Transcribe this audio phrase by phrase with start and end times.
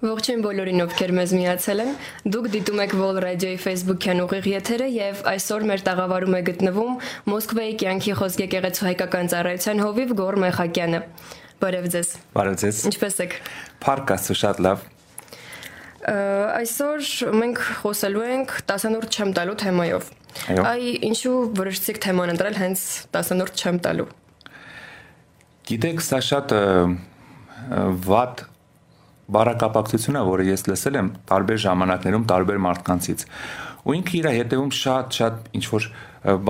[0.00, 1.90] Ողջույն բոլորին, ովքեր մեզ միացել են։
[2.32, 6.94] Դուք դիտում եք Vol Radio-ի Facebook-յան ուղիղ եթերը եւ այսօր մեր տաղավարում է գտնվում
[7.28, 11.00] Մոսկվայի կյանքի խոսք եկեղեցու հայկական ծառայության հովիվ Գոր Մեխակյանը։
[11.60, 13.36] Բարև ձեզ։ Բարև ձեզ։ Ինչպե՞ս եք։
[13.84, 14.86] Փառք Աստծո, շատ լավ։
[16.00, 17.10] Այսօր
[17.44, 20.08] մենք խոսելու ենք 10-րդ չեմ տալու թեմայով։
[20.48, 24.08] Այո։ Այ ինչու որոշեցիք թեման ընտրել հենց 10-րդ չեմ տալու։
[25.68, 26.56] Գիտեք, սա շատ
[28.08, 28.46] վատ
[29.34, 33.24] բարակապակցություն է, որը ես լսել եմ տարբեր ժամանակներում տարբեր մարդկանցից։
[33.80, 35.88] Ու ինքը իր հետևում շատ-շատ ինչ որ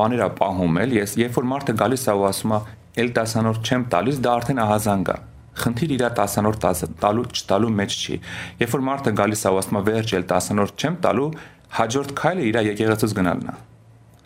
[0.00, 2.60] բաներ է պահում էլ, ես երբ որ մարդը գալիս է ու ասում է,
[3.00, 5.16] «Էլ 10-րդ չեմ տալիս», դա արդեն ահազանգ է։
[5.60, 6.66] Խնդիր իր 10-րդ
[7.04, 8.16] տալու չտալու մեջ չի։
[8.64, 11.30] Երբ որ մարդը գալիս է ու ասում է, «Վերջ, էլ 10-րդ չեմ տալու»,
[11.70, 13.58] հաջորդ քայլը իր եկեղեցուց գնալն է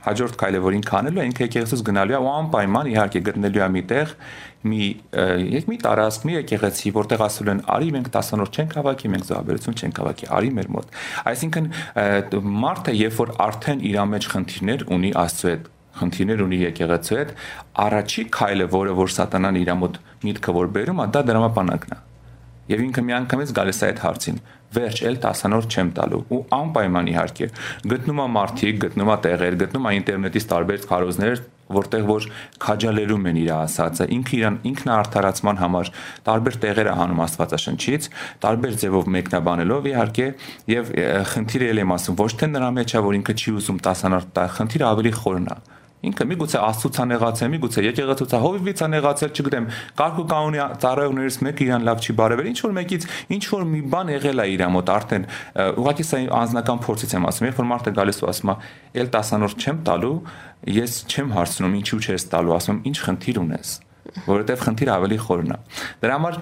[0.04, 3.68] հաջորդ քայլը որ ինքը անելու է ինքը եկեղեցուց գնալու է ու անպայման իհարկե գտնելու է
[3.74, 4.14] մի տեղ
[4.64, 4.86] մի
[5.58, 9.78] եք մի տարածք մի եկեղեցի որտեղ ասել են արի մենք 10-րդ չենք հավաքի մենք զոհաբերություն
[9.80, 10.96] չենք հավաքի արի մեր մոտ
[11.34, 11.68] այսինքն
[12.64, 17.36] մարդը երբ որ արդեն իր մեջ խնդիրներ ունի աստծո հետ խնդիրներ ունի եկեղեցու հետ
[17.84, 22.02] առաջի քայլը որը որ սատանան իր մոտ միտքը որ բերում է դա դրամապանակն է
[22.64, 24.36] Եվ ինքը միանգամից գալիս է այդ հարցին.
[24.74, 27.48] Վերջ էլ 10-րդ չեմ տալու ու անպայման իհարկե
[27.94, 31.42] գտնում է մարդիկ, գտնում է տեղեր, գտնում է ինտերնետից տարբեր քարոզներ,
[31.74, 32.26] որտեղ որ
[32.60, 35.90] քաջալերում են իր ասածը, ինքը իրան ինքնաարթարացման համար
[36.28, 38.08] տարբեր տեղեր է հանում Աստվածաշնչից,
[38.44, 40.26] տարբեր ձևով մեկնաբանելով իհարկե
[40.74, 40.92] եւ
[41.32, 44.44] խնդիրը ել եմ ասում, ոչ թե նրա մեջ է, որ ինքը չի ուզում 10-րդ տա,
[44.60, 45.58] խնդիրը ավելի խորն է
[46.04, 49.68] Ինքը միգուցե աստծուց է նեղացել, միգուցե եկեղեցուց է հովիվից է նեղացել, չգիտեմ,
[50.00, 54.12] կարգու կանոնի ծառայողներից մեկը իրան լավ չի բարևել, ինչ որ մեկից ինչ որ մի բան
[54.14, 55.26] եղել է իր մոտ արդեն
[55.84, 58.56] ուղղակի սա անձնական փորձից եմ ասում, երբ որ մարդը գալիս ու ասում է,
[58.94, 60.14] «Էլ 10-րդ չեմ տալու»,
[60.74, 63.74] ես չեմ հարցնում ինչու չես տալու, ասում եմ, «Ինչ խնդիր ունես»
[64.24, 65.56] որովհետև խնդիրը ավելի խորն է։
[66.02, 66.36] Դրա համար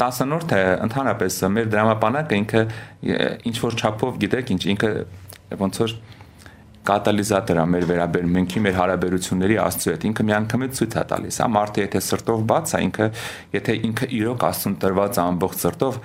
[0.00, 2.62] 10-րդը ընդհանրապես մեր դրամապանակը ինքը
[3.52, 4.90] ինչ որ չափով գիտեք, ինչ ինքը
[5.60, 5.94] ոնց որ
[6.88, 11.82] կատալիզատոր է մեր վերաբերմունքի, մեր հարաբերությունների Աստծո հետ։ Ինքը միանգամից ցույց է տալիս, հա, մարդը
[11.82, 13.08] եթե սրտով բաց է, ինքը
[13.56, 15.98] եթե ինքը իրոք Աստծուն տրված ամբողջ սրտով,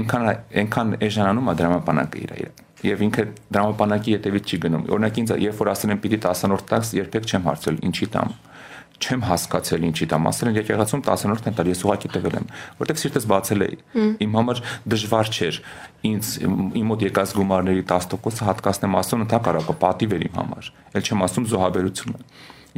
[0.00, 5.32] այնքան այնքան էժանանում է դրամապանակը իր իր եւ ինքը դրամապանակի հետևից չի գնում։ Օրինակ ինձ
[5.44, 8.32] երբ որ ասել են պիտի 10-րդ տաքս, երբեք չեմ հարցրել ինչի տամ
[9.00, 12.46] չեմ հասկացել ինչի տամ ասել են եկեղեցում 10-րդ են տալ ես ուղակի տվել եմ
[12.80, 13.76] որտեվ սիրտս բացել էի
[14.26, 14.62] իմ համար
[14.92, 15.60] դժվար չէր
[16.10, 16.30] ինձ
[16.80, 21.48] իմ մոտ եկած գումարների 10%-ը հատկացնեմ ասում ընդհակառակը պատիվ էր իմ համար ել չեմ ասում
[21.50, 22.24] զոհաբերությունը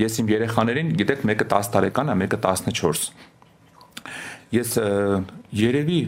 [0.02, 3.10] ես իմ երեխաներին գիտեք մեկը 10 տարեկան է մեկը 14
[4.52, 4.76] ես
[5.58, 6.00] երևի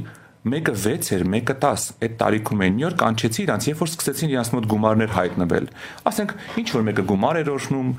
[0.45, 4.33] մեկը 6 էր, մեկը 10 այդ տարիքում են Նյու Յորք կանչեցի իրանց, երբ որ սկսեցին
[4.35, 5.69] իրանց մոտ գումարներ հայտնվել։
[6.11, 7.95] Ասենք, ինչ որ մեկը գումար էր օրհնում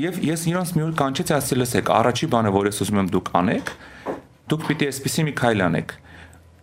[0.00, 3.30] եւ ես իրանց մի օր կանչեցի, ասեցի, լսեք, առաջի բանը, որ ես ուզում եմ դուք
[3.42, 3.72] անեք,
[4.52, 5.96] դուք պիտի այսպեսի մի քայլ անեք։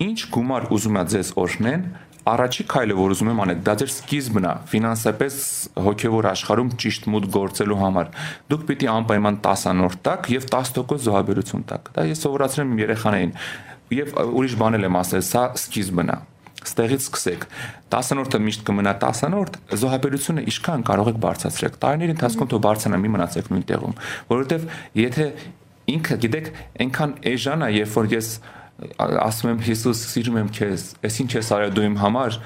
[0.10, 1.84] Ինչ գումար ուզում ա ձեզ օրհնեն,
[2.30, 5.38] առաջի քայլը, որ ուզում եմ անել, դա ձեր սկիզբն է, ֆինանսապես
[5.86, 8.12] հոգևոր աշխարհում ճիշտ մուտք գործելու համար։
[8.52, 13.34] Դուք պիտի անպայման 10-անորդ տակ եւ 10% զոհաբերություն տակ։ Դա ես սովորացրել եմ իմ երեխաներին
[13.94, 16.18] եւ ուրիշ բան էլ եմ ասել, սա սկիզբն է։
[16.60, 17.46] Ստեղից սկսեք։
[17.94, 23.50] 10-րդը միշտ կմնա 10-րդ, զոհաբերությունը ինչքան կարող եք բարձրացրեք։ Տարիների ընթացքում թող բարձրանա մի մնացեք
[23.54, 23.96] նույն տեղում,
[24.30, 24.66] որովհետեւ
[25.00, 25.28] եթե
[25.90, 26.50] ինքը գիտեք,
[26.84, 28.30] այնքան էժան է, երբ որ ես
[29.00, 32.38] ասում եմ Հիսուս, սիրում եմ քեզ, ես ինչ ես արել դու իմ համար,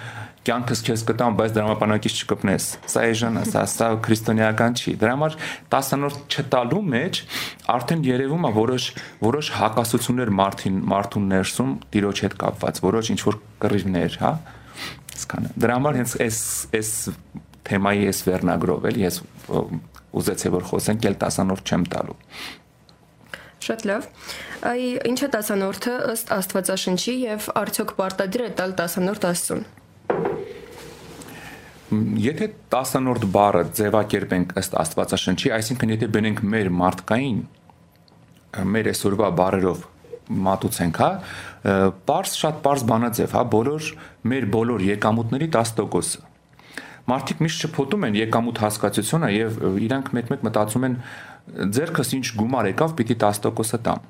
[0.47, 5.37] կյանքս քեզ կտամ, բայց դրամապանակից չկպնես։ Սա էժան է, սա սա քրիստոնեական չի։ Դրա համար
[5.71, 7.19] 10-րդ չտալու մեջ
[7.73, 8.87] արդեն երևում է որոշ
[9.23, 14.33] որոշ հակասություններ մարդին մարդուն ներսում տիրոջ հետ կապված, որոշ ինչ որ կռիվներ, հա։
[15.13, 16.41] Իսկանը։ Դրա համար հենց այս
[16.73, 16.91] այս
[17.63, 19.21] թեմայի այս վերնագրով էլ ես
[20.13, 22.17] ուզեցի որ խոսենք ել 10-րդ չեմ տալու։
[23.63, 24.07] Շատ լավ։
[24.67, 29.63] Այ ինչ է 10-րդը ըստ Աստվածաշնչի եւ արդյոք պարտադիր է տալ 10-րդ Աստծուն։
[32.23, 37.39] Եթե 10-րդ բառը ձևակերպենք ըստ Աստվածաշնչի, այսինքն եթե բնենք մեր մարդկային
[38.73, 39.81] մեր այսօրվա բառերով
[40.43, 41.09] մատուցենք, հա,
[42.05, 43.89] པարս շատ པարս բանաձև, հա, բոլոր
[44.31, 46.29] մեր բոլոր եկամուտների 10%-ը։
[47.11, 50.95] Մարդիկ միշտ շփոթում են եկամուտ հասկացությունը եւ իրանք մեկ-մեկ մտածում են
[51.75, 54.05] ձերքս ինչ գումար եկավ, պիտի 10%-ը տամ։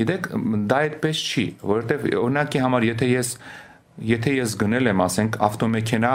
[0.00, 0.28] Գիտեք,
[0.68, 3.32] դա այդպես չի, որովհետեւ օրինակի համար եթե ես
[4.10, 6.12] եթե ես գնել եմ, ասենք, ավտոմեքենա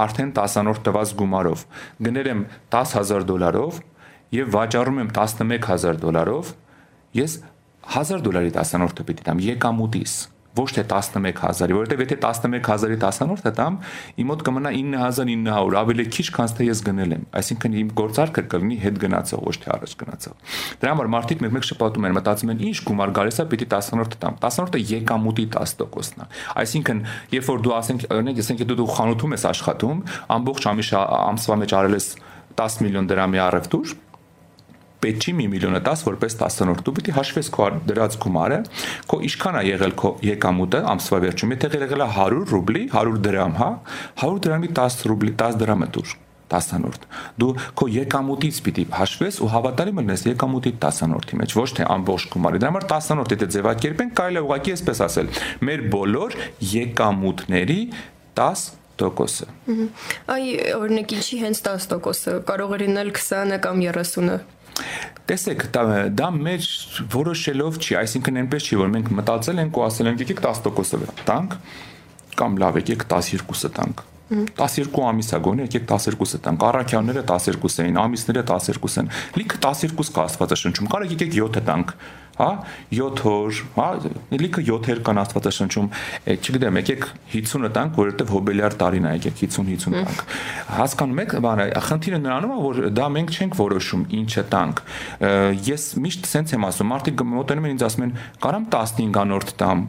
[0.00, 1.64] արդեն 10-րդ տված գումարով,
[2.02, 2.44] գնել եմ
[2.74, 3.80] 10000 դոլարով
[4.34, 6.54] եւ վաճառում եմ 11000 դոլարով,
[7.14, 7.40] ես
[7.94, 10.14] 1000 դոլարի 10-րդը պիտի տամ եկամուտիս
[10.54, 13.78] ոչ թե 11000-ի, որովհետև եթե 11000-ի տասանորդը տամ,
[14.22, 18.78] իմ մոտ կմնա 9900, ավելի քիչ, քան թե ես գնել եմ։ Այսինքն իմ գործարքը կլինի
[18.84, 20.54] հետ գնացող, ոչ թե առաջ գնացող։
[20.84, 24.38] Դրա համար մարդիկ մեկ-մեկ շփոթում են, մտածում են, ինչ գումար գալիս է, պիտի տասանորդը տամ։
[24.44, 26.28] Տասանորդը եկամուտի 10%-ն է։
[26.62, 27.02] Այսինքն,
[27.34, 30.04] երբ որ դու ասենք, օրինակ, ասենք դու խանութում ես աշխատում,
[30.38, 32.08] ամբողջ ամսվա մեջ արել ես
[32.54, 33.94] 10 միլիոն դրամի առևտուր,
[35.04, 38.60] պետք չի 1 միլիոնը 10 որպես 10-րդ դու պիտի հաշվես քո դրած գումարը
[39.12, 43.56] քո ինչքան է եղել քո եկամուտը ամսվա վերջում եթե եղել է 100 ռուբլի 100 դրամ
[43.62, 43.70] հա
[44.24, 46.20] 100 դրամի 10 ռուբլի 10 դրամը դուր
[46.54, 47.06] տասանորդ
[47.40, 52.62] դու քո եկամուտից պիտի հաշվես ու հավատարիմ լինես եկամուտի տասանորդի մեջ ոչ թե ամբողջ գումարի
[52.62, 55.30] դրա համար տասանորդ եթե ձևակերպենք կարելի է ուղղակի այսպես ասել
[55.68, 56.38] մեր բոլոր
[56.74, 57.80] եկամուտների
[58.38, 58.66] 10
[59.00, 59.46] տոկոսը։
[60.30, 60.44] Այ
[60.76, 64.36] օրինակ ինչի հենց 10%-ը կարող է լինել 20-ը կամ 30-ը։
[65.24, 66.66] Տեսեք, դա, դա մեր
[67.14, 71.56] որոշելով չի, այսինքն այնպես չի, որ մենք մտածել ենք ու ասել ենք եկեք 10%-ը տանք
[72.40, 74.02] կամ լավ եկեք 12-ը տանք
[74.58, 80.12] 12 ամիս է գոնե եկեք 12-ը տանք առաքյանները 12 էին ամիսները 12 են լիքը 12
[80.14, 81.96] կա աստվածաշնչում կարող եկեք 7-ը տանք
[82.34, 82.48] հա
[82.90, 83.88] 7 օր հա
[84.34, 85.88] լիքը 7-եր կան աստվածաշնչում
[86.34, 87.04] չգիտեմ եկեք
[87.34, 90.24] 50-ը տանք որովհետև հոբելյար տարին է եկեք 50-50 տանք
[90.78, 94.82] հասկանում եք բանը խնդիրը նրանում է որ դա մենք չենք որոշում ինչը տանք
[95.70, 99.86] ես միշտ սենց եմ ասում մարդիկ մոտենում են ինձ ասում են կարամ 15-անորդ տամ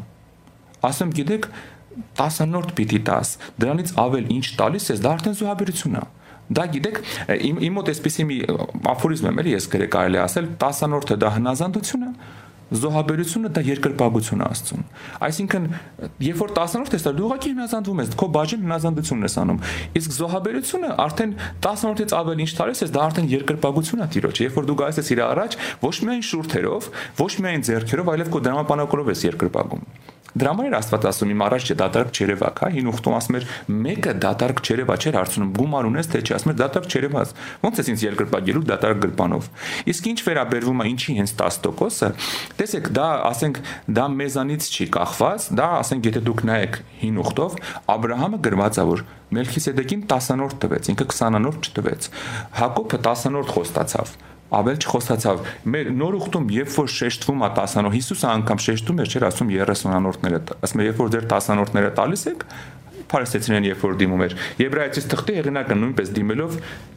[0.86, 1.50] ասեմ գիտեք
[2.20, 3.34] 10-նորդ պիտի տաս
[3.64, 6.06] դրանից ավել ինչ տալիս ես դա արդեն զոհաբերություն է
[6.56, 6.98] դա գիտեք
[7.50, 8.40] իմ իմ մոտ էսպիսի մի
[8.94, 12.12] աֆորիզմ եմ էլի ես գրել կարելի ասել 10-նորդը դա հնազանդություն է
[12.74, 14.86] զոհաբերությունը դա երկրպագություն է աստծուն
[15.28, 15.68] այսինքն
[16.26, 19.60] երբ որ 10-րդ ես դու ուղղակի հնազանդվում ես քո բաժին հնազանդությունն ես անում
[20.02, 21.36] իսկ զոհաբերությունը արդեն
[21.68, 25.14] 10-րդից ավել ինչ տարես ես դա արդեն երկրպագություն է տիրոջ երբ որ դու գալիս ես
[25.14, 30.66] իր առաջ ոչ միայն շուրթերով ոչ միայն ձեռքերով այլև քո դրամապանակորով ես երկրպագում Դրա համար
[30.68, 33.46] էր Աստված ասում իմ առաջ դատարկ չերևակ, հա, հին ուխտում ասում էր
[33.86, 37.32] մեկը դատարկ չերևա, չէր հարցնում գումար ունես թե չի, ասում էր դատարկ չերևաս։
[37.64, 39.48] Ոնց էս ինձ երկրպագելու դատարկ գրպանով։
[39.96, 42.10] Իսկ ինչ վերաբերվում է ինչի հենց 10%-ը,
[42.60, 43.62] տեսեք, դա ասենք
[43.96, 47.60] դա մեզանից չի կախված, դա ասենք եթե դուք նայեք հին ուխտով,
[47.96, 49.06] Աբ รา համը գրված է որ
[49.36, 52.08] Մելքիսեդեկին 10-անորդ տվեց, ինքը 20-անորդ չտվեց։
[52.62, 54.14] Հակոբը 10-անորդ խոստացավ
[54.54, 55.40] ավել չխոսացավ
[55.74, 60.42] մեր նոր ուխտում երբ որ շեշտվում է 10-անոց Հիսուսը անգամ շեշտում էր չէր ասում 30-անորդները
[60.68, 62.46] ասում է երբ որ ձեր 10-անորդները տալիս եք
[63.12, 66.56] Փարասեցինեն երբ որ դիմում էր։ Եբրայեցիս թղթի հեղինակը նույնպես դիմելով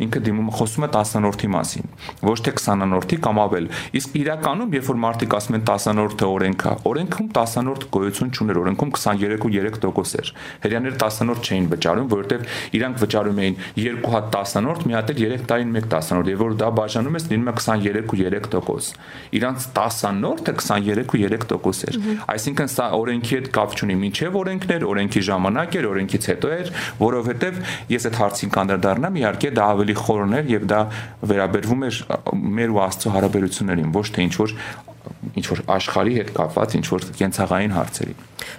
[0.08, 1.88] ինքը դիմումը խոսում է 10-անորդի մասին,
[2.28, 3.68] ոչ թե 20-անորդի կամ ավել։
[3.98, 8.92] Իսկ իրականում երբ որ մարդիկ ասում են 10-անորդը օրենք է, օրենքում 10-անորդ գոյություն չուներ, օրենքում
[8.98, 10.32] 23.3% էր։
[10.64, 15.46] Հрьяաները 10-անորդ չէին վճարում, որովհետև իրանք վճարում էին 2 հատ 10-անորդ, մի հատ էլ 3
[15.48, 18.98] տարին 1 10-անորդ, եւ որ դա բաժանում ես լինում է 23.3%։
[19.38, 25.88] Իրանց 10-անորդը 23.3% էր։ Այսինքն սա օրենքի հետ կապ չունի, ինչեւ օրենքներ, օրենքի ժամանակ էր,
[25.98, 26.72] օրենքից հետո էր,
[27.02, 27.62] որովհետև
[27.92, 30.82] ես այդ հարցին կանդրադառնամ, իհարկե դա ավելի խորն էր եւ դա
[31.32, 32.02] վերաբերվում էր
[32.58, 34.54] մեր ու Աստծո հարաբերություններին, ոչ թե ինչ որ
[35.38, 38.14] ինչ որ աշխարհի հետ կապված ինչ որ կենցաղային հարցերի։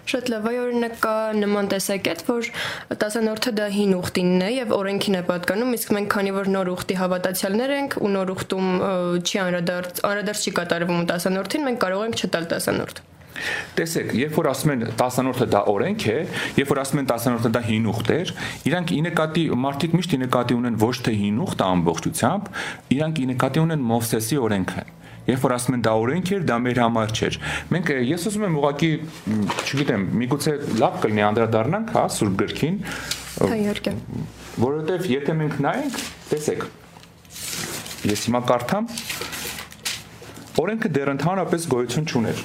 [0.09, 2.49] Շատ լավ, այ օրինակ կա նման տեսակետ, որ
[3.03, 6.97] 10-րդը դա հին ուխտինն է եւ օրենքին է պատկանում, իսկ մենք քանի որ նոր ուխտի
[6.99, 8.67] հավատացյալներ ենք ու նոր ուխտում
[9.23, 13.03] չի անդրադարձ, անդրադարձ չի կատարվում 10-րդին, մենք կարող ենք չտալ 10-րդ։
[13.79, 16.17] Տեսեք, երբ որ ասում են 10-րդը դա օրենք է,
[16.59, 18.33] երբ որ ասում են 10-րդը դա հին ուխտ էր,
[18.69, 22.53] իրանք ի նկատի մարդիկ միշտ ի նկատի ունեն ոչ թե հին ուխտը ամբողջությամբ,
[22.99, 24.85] իրանք ի նկատի ունեն Մովսեսի օրենքը
[25.29, 27.35] Երբ որ ասում են դա օրենք էր, դա մեր համար չէր։
[27.75, 28.89] Մենք ես ուզում եմ ուղղակի,
[29.65, 32.79] չգիտեմ, միգուցե լավ կլինի անդրադառնանք, հա, Սուրբ գրքին։
[33.39, 33.93] Հա, իհարկե։
[34.63, 35.99] Որովհետև եթե մենք նայենք,
[36.31, 36.65] տեսեք,
[38.09, 38.89] ես հիմա կարդամ,
[40.63, 42.43] օրենքը դեռ ընդհանրապես գոյություն չուներ։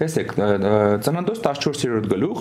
[0.00, 0.30] Տեսեք,
[1.04, 2.38] ծննդոց 14-րդ գլուխ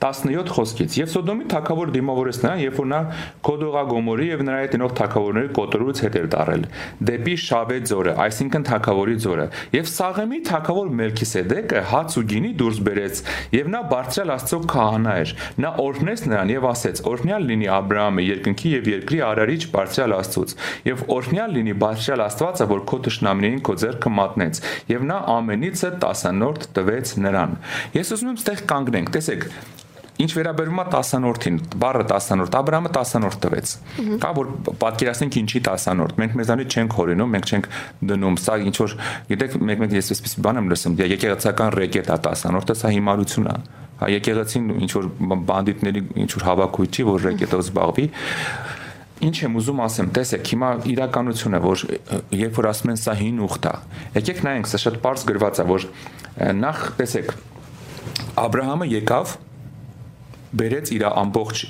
[0.00, 3.00] 17 խոսքից եւ Սոդոմի թակավոր դիմավորեց նրան, երբ որ նա
[3.46, 6.64] Գոդողա Գոմորի եւ նրա հետ ինող թակավորների կոտորուց հետ էր տարել
[7.10, 13.22] դեպի Շավե ձորը, այսինքն թակավորի ձորը։ Եվ Սաղեմի թակավոր Մելքիսեդեկը հաց ու գինի դուրս բերեց,
[13.56, 15.34] եւ նա բարձրալ Աստծո քահանա էր։
[15.66, 17.02] Նա օրհնեց նրան եւ ասեց.
[17.12, 22.24] Օրհնյալ լինի Աբ รา համը երկնքի եւ երկրի արարիչ բարձրալ Աստծոց, եւ օրհնյալ լինի բարձրալ
[22.26, 24.60] Աստվածը, որ քո ճշնամիներին քո ձեռքը մատնեց։
[24.96, 27.56] Եվ նա ամենիցը 10-նորդ տվեց տվեց նրան։
[27.96, 29.50] Ես ուզում եմ ստեղ կանգնենք, տեսեք,
[30.16, 33.72] Ինչ վերաբերում է 10-նորդին, բառը 10-նորդ, Աբ รา համը 10-նորդ տվեց։
[34.22, 37.68] Կա որ պատկերացնենք ինչի 10-նորդ։ Մենք մեզանից չենք հորինում, մենք չենք
[38.12, 38.94] դնում, սա ինչ որ,
[39.28, 43.58] գիտեք, մեկ-մեկ ես այսպես բան եմ լսում, եկեղեցական ռեկետ է 10-նորդը, սա հիմարություն է։
[43.96, 45.06] Հա եկեղեցին ինչ որ
[45.52, 48.08] բանդիտների ինչ որ հավաքույթի, որ ռեկետով զբաղվի
[49.24, 51.84] ինչ եմ ուզում ասեմ, տեսեք, հիմա իրականությունը, որ
[52.36, 53.74] երբ որ ասում են սա հին ուխտ է,
[54.18, 55.86] եկեք նայենք, սա շատ པարզ գրված է, որ
[56.60, 57.32] նախ տեսեք
[58.36, 59.32] Աբրահամը եկավ
[60.60, 61.62] բերեց իր ամբողջ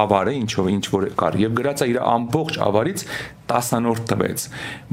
[0.00, 3.04] ավարը ինչով ինչ որ կար եւ գրածա իր ամբողջ ավարից
[3.50, 4.44] 10-անորդ տվեց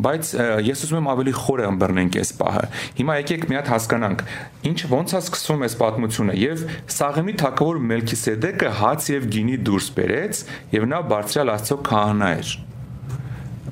[0.08, 0.32] բայց
[0.68, 2.64] ես ուզում եմ ավելի խորը ըմբռնենք այս պահը
[3.00, 4.24] հիմա եկեք մի հատ հասկանանք
[4.72, 6.64] ինչ ոնց է սկսվում այս պատմությունը եւ
[6.98, 10.42] Սաղեմի թակավոր Մելքիսեդեկը հաց եւ գինի դուրս բերեց
[10.78, 12.56] եւ նա բարձրալ Աստծո քահանա էր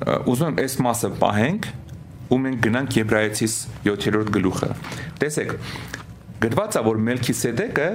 [0.06, 1.68] ուզում եմ այս մասը պահենք
[2.26, 3.54] ու մենք գնանք Եբրայեցիս
[3.86, 4.70] 7-րդ գլուխը
[5.22, 5.54] տեսեք
[6.42, 7.88] գրված է որ Մելքիսեդեկը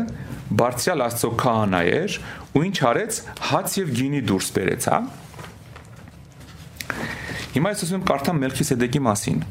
[0.62, 2.20] բարձրալ Աստծո քահանա էր
[2.58, 3.20] ու ինչ արեց
[3.52, 5.00] հաց եւ գինի դուրս բերեց, հա։
[7.52, 9.42] Հիմա ես ուզում եմ կարդամ Մելքիսեդեկի մասին։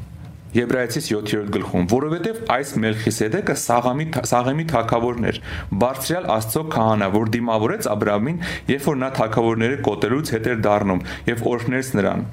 [0.51, 5.37] Եբրայեցիս 7-րդ գլխում, որովհետև այս Մելքիսեդեկը Սաղամի Սաղեմի թակավորն էր,
[5.83, 8.41] բարձրյալ Աստծո քահանա, որ դիմավորեց Աբրահամին,
[8.73, 12.25] երբ որ նա թակավորները կոտելուց հետ էր դառնում եւ օրհներց նրան։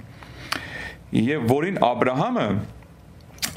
[1.29, 2.49] Եվ որին Աբրահամը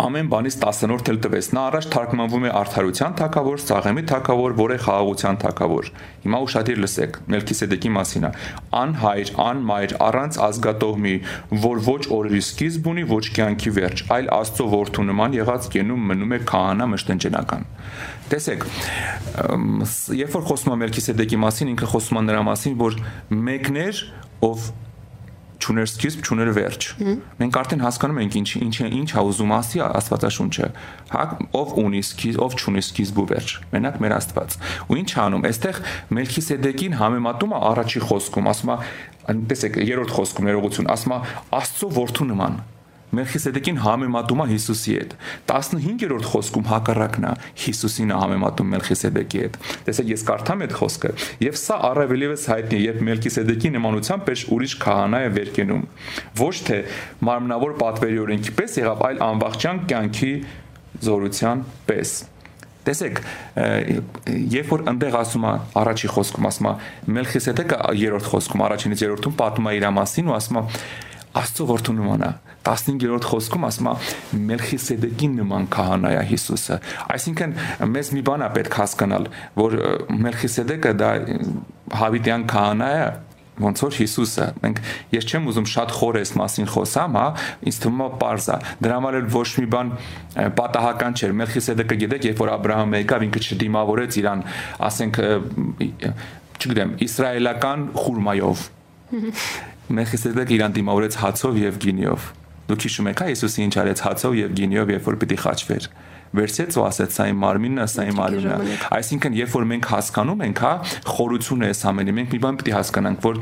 [0.01, 5.39] ամեն բանից 10-րդ էլ տվեց։ Նա առաջ թարգմանվում է արդարության թակավոր, Սաղեմի թակավոր, որը խաղաղության
[5.41, 5.89] թակավոր։
[6.25, 8.31] Հիմա ուշադիր լսեք Մելքիսեդեկի մասին է։
[8.81, 11.15] Անհայր, անմայր, առանց ազգատողմի,
[11.65, 16.35] որ ոչ օրերի սկիզբ ունի, ոչ կյանքի վերջ, այլ Աստծո որդու նման եղած կենում մնում
[16.37, 17.67] է քահանա մշտենջենական։
[18.31, 18.63] Տեսեք,
[20.21, 22.95] երբ որ խոսում է Մելքիսեդեկի մասին, ինքը խոսում է նրա մասին, որ
[23.49, 24.05] մեկն էր,
[24.47, 24.69] ով
[25.61, 26.87] ճուներ սկիզբ, ճուներ վերջ։
[27.41, 30.69] Մենք արդեն հասկանում ենք ինչ ինչ ինչ է ուզում ասի Աստվածաշունչը։
[31.11, 31.23] Հա,
[31.61, 34.57] ով ունի սկիզբ, ով ճունի սկիզբ ու վերջ։ Մենակ մեր Աստված։
[34.91, 35.81] Ու ինչ անում։ Այստեղ
[36.17, 38.77] Մելքիսեդեկին համեմատում է առաջի խոսքում, ասում է,
[39.51, 41.19] տեսեք, երրորդ խոսքում ներողություն, ասում է
[41.61, 42.61] Աստծո որդու նման
[43.11, 45.15] Մելքիսեդեկին համեմատում է Հիսուսի հետ։
[45.51, 47.31] 15-րդ խոսքում հակառակն է.
[47.63, 51.11] Հիսուսին է համեմատում Մելքիսեդեկի հետ։ Տեսեք, ես կարդամ այդ խոսքը,
[51.43, 55.85] եւ սա առավելիվս հայտնի է, երբ Մելքիսեդեկի նմանությամբ պես ուրիշ քահանա է վերկենում։
[56.39, 56.77] Ոչ թե
[57.27, 60.33] մարմնավոր պատվերի օրենքի պես եղավ, այլ անվախճան կյանքի
[61.11, 62.13] զորության պես։
[62.81, 63.19] Տեսեք,
[64.55, 65.51] երբ որ այնտեղ ասում է
[65.81, 66.71] առաջի խոսքում ասում է
[67.17, 70.63] Մելքիսեդեկը երրորդ խոսքում առաջինից երրորդում պատմում է իր մասին ու ասում է
[71.41, 72.31] Աստծո որդու նման է
[72.67, 73.95] 15-րդ խոսքում ասում է
[74.51, 76.77] Մելքիսեդեկին նման քահանա է Հիսուսը
[77.15, 77.55] այսինքն
[77.95, 79.27] մեզ մի բան է պետք հասկանալ
[79.57, 79.77] որ
[80.27, 81.11] Մելքիսեդեկը դա
[82.01, 83.03] հավիտյան քահանա է
[83.61, 84.79] ոնց որ Հիսուսը մենք
[85.13, 87.25] ես չեմ ուզում շատ խոր այս մասին խոսամ, հա,
[87.67, 89.91] ինձ թվում է པարզա։ Դրա համար էլ ոչ մի բան
[90.57, 94.43] պատահական չէր։ Մելքիսեդեկը գիտեք, երբ որ Աբրահամը եկավ, ինքը չդիմավորեց իրան,
[94.87, 95.21] ասենք,
[96.61, 98.67] չգիտեմ, իսրայելական խուրմայով
[100.01, 102.29] Մելքիսեդեկը իրան դիմավորեց հացով եւ գինիով։
[102.71, 105.87] Դուք հիշում եք, հա Հիսուսը ինչ արեց հացով եւ գինիով, երբ որ պիտի խաչվեր
[106.31, 109.89] վերցեց ու ասեց սա իմ մարմինն է, սա իմ արյունն է։ Այսինքն, երբ որ մենք
[109.91, 110.71] հասկանում ենք, հա,
[111.11, 113.41] խորությունը է ամենի, մենք մի բան պիտի հասկանանք, որ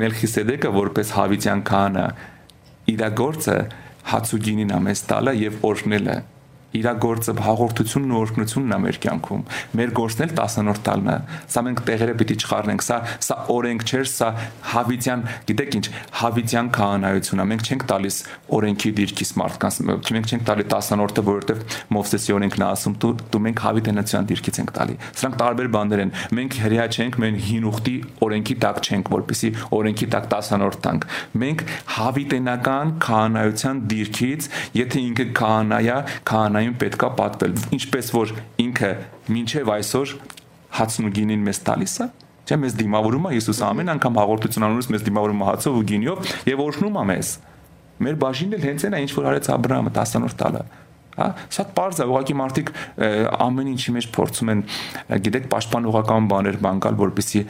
[0.00, 2.06] Մելքիսեդեկը որպես հավիտյան քահանա
[2.92, 3.58] իր գործը
[4.12, 6.16] հացուգինին է մեզ տալը եւ օրհնելը
[6.72, 9.42] իր գործը հաղորդությունն ու օրգնությունն է մեր կյանքում
[9.78, 11.16] մեր գործն էլ տասնորդ տալն է
[11.52, 14.28] սա մենք տեղերը պիտի չխառնենք սա սա օրենք չէ սա
[14.72, 15.84] հավիտյան գիտեք ինչ
[16.22, 18.16] հավիտյան քահանայությունն է մենք չենք տալիս
[18.56, 19.78] օրենքի դիրքից մարդկանց
[20.12, 24.72] մենք չենք տալի տասնորդը որովհետև մովսեսի օրենքն է ասում դու դու մենք հավիտենացիան դիրքից ենք
[24.78, 29.50] տալի սրանք տարբեր բաներ են մենք հрья չենք մենք հին ուխտի օրենքի տակ չենք որպեսի
[29.78, 31.06] օրենքի տակ տասնորդ տանք
[31.42, 31.64] մենք
[31.96, 34.48] հավիտենական քահանայության դիրքից
[34.82, 35.98] եթե ինքը քահանայա
[36.32, 38.90] քահանայ Մոնային պետքա պատվել, ինչպես որ ինքը
[39.34, 40.10] մինչև այսօր
[40.78, 42.06] հացն ու գինին մեզ տալիս է,
[42.46, 46.30] չէ՞ մեզ դիմավորում է Հիսուս ամեն անգամ հաղորդություն անունից մեզ դիմավորում է հացով ու գինիով
[46.52, 47.32] եւ օրհնում է մեզ։
[48.06, 50.62] Մեր բաժինն էլ հենց այն է ինչ որ արեց Աբրահամը 10-րդ տալը
[51.12, 52.70] հա շատ པարզ է ուղղակի մարդիկ
[53.42, 54.62] ամեն ինչի մեջ փորձում են
[55.26, 57.42] գիտեք պաշտպանողական բաներ բանկալ որպեսի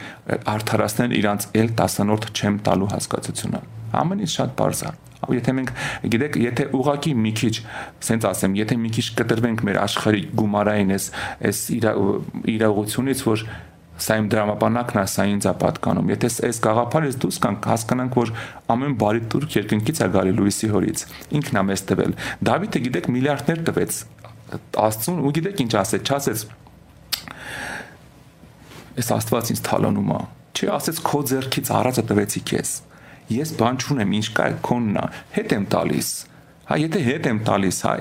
[0.57, 3.63] արդարացնեն իրանց ել 10-րդ չեմ տալու հասկացությունը
[4.01, 5.69] Ամեն ինչ շատ բարձր է եթե մենք
[6.11, 7.53] գիտեք, եթե ուղակի մի քիչ,
[8.03, 11.05] ասենց ասեմ, եթե մի քիչ կտրվենք մեր աշխարհի գումարային այս
[11.49, 11.61] այս
[12.53, 13.45] իրողությունից, որ
[14.03, 18.31] սա իմ դրամապանակն է, սա ինձ է պատկանում։ Եթե այս գաղափարից դուրս կանք, հասկանանք, որ
[18.73, 21.03] ամեն բարի турք երկնքից է գալի Լուիսի հորից։
[21.39, 22.15] Ինքն է մեզ տվել։
[22.49, 23.99] Դավիթը գիտեք միլիարդներ տվեց
[24.83, 26.43] Աստծուն ու գիտեք ինչ ասեց, չասեց
[28.93, 30.19] Այս Աստված ինձ թալանում է։
[30.53, 32.73] Չի ասեց քո ձեռքից առածը տվեցի քեզ
[33.39, 35.05] ես բան չունեմ, ինչ կա, քոնն է,
[35.37, 36.13] հետ եմ տալիս։
[36.63, 37.93] Հա, եթե հետ եմ տալիս, հա,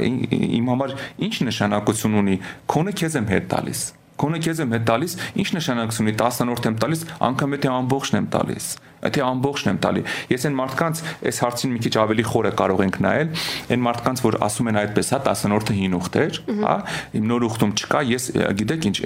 [0.58, 0.94] իմ համար
[1.26, 2.36] ինչ նշանակություն ունի,
[2.72, 3.80] քոնը քեզ եմ հետ տալիս։
[4.22, 8.28] Քոնը քեզ եմ հետ տալիս, ինչ նշանակություն ունի 10-րդ եմ տալիս, անգամ եթե ամբողջն եմ
[8.36, 8.66] տալիս
[9.02, 12.99] Եթե ամբողջն եմ տալի։ Ես այն մարդկանց այս հարցին մի քիչ ավելի խորը կարող ենք
[13.02, 13.32] նայել,
[13.75, 16.76] այն մարդկանց, որ ասում են այդպես, հա, 10-րդը հին ուխտ էր, հա,
[17.18, 18.28] իմ նոր ուխտում չկա, ես
[18.62, 18.97] գիտեք ինչ,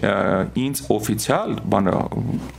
[0.67, 1.97] ինձ օֆիցիալ բանը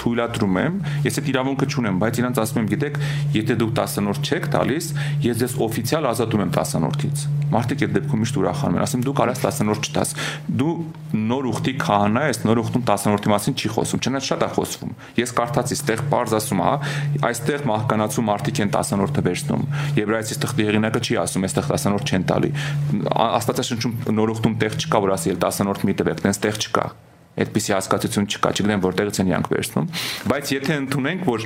[0.02, 3.00] թույլատրում եմ, ես այդ իրավունքը չունեմ, բայց իրանց ասում եմ, գիտեք,
[3.38, 4.92] եթե դուք 10-րդ չեք տալիս,
[5.28, 9.44] ես ձեզ օֆիցիալ ազատում եմ 10-րդից։ Մարդիկ այդ դեպքում միշտ ուրախանում են, ասում դու կարաս
[9.46, 10.10] 10-րդ չտաս։
[10.60, 10.74] Դու
[11.18, 15.34] նոր ուխտի քահանա ես, նոր ուխտում 10-րդի մասին չի խոսում, չնայած շատ է խոսվում։ Ես
[15.38, 16.74] կարդացի, ստեղ բարձ ասում, հա,
[17.28, 19.66] այստեղ մահկանացու մարդիկ են 10-րդը վերցնում։
[19.98, 22.54] Եբրայեցի թղթի հեղինակը չի ասում, այստեղ 10-րդ չեն տալի։
[23.18, 26.88] Աստվածաշնչում նորոգտում տեղ չկա, որ ասի 10-րդ մի տվեք, տենց տեղ չկա
[27.38, 29.90] այդպիսի հասկացություն չկա, չգիտեմ որտեղից են իրանք վերցնում,
[30.32, 31.46] բայց եթե ընդունենք, որ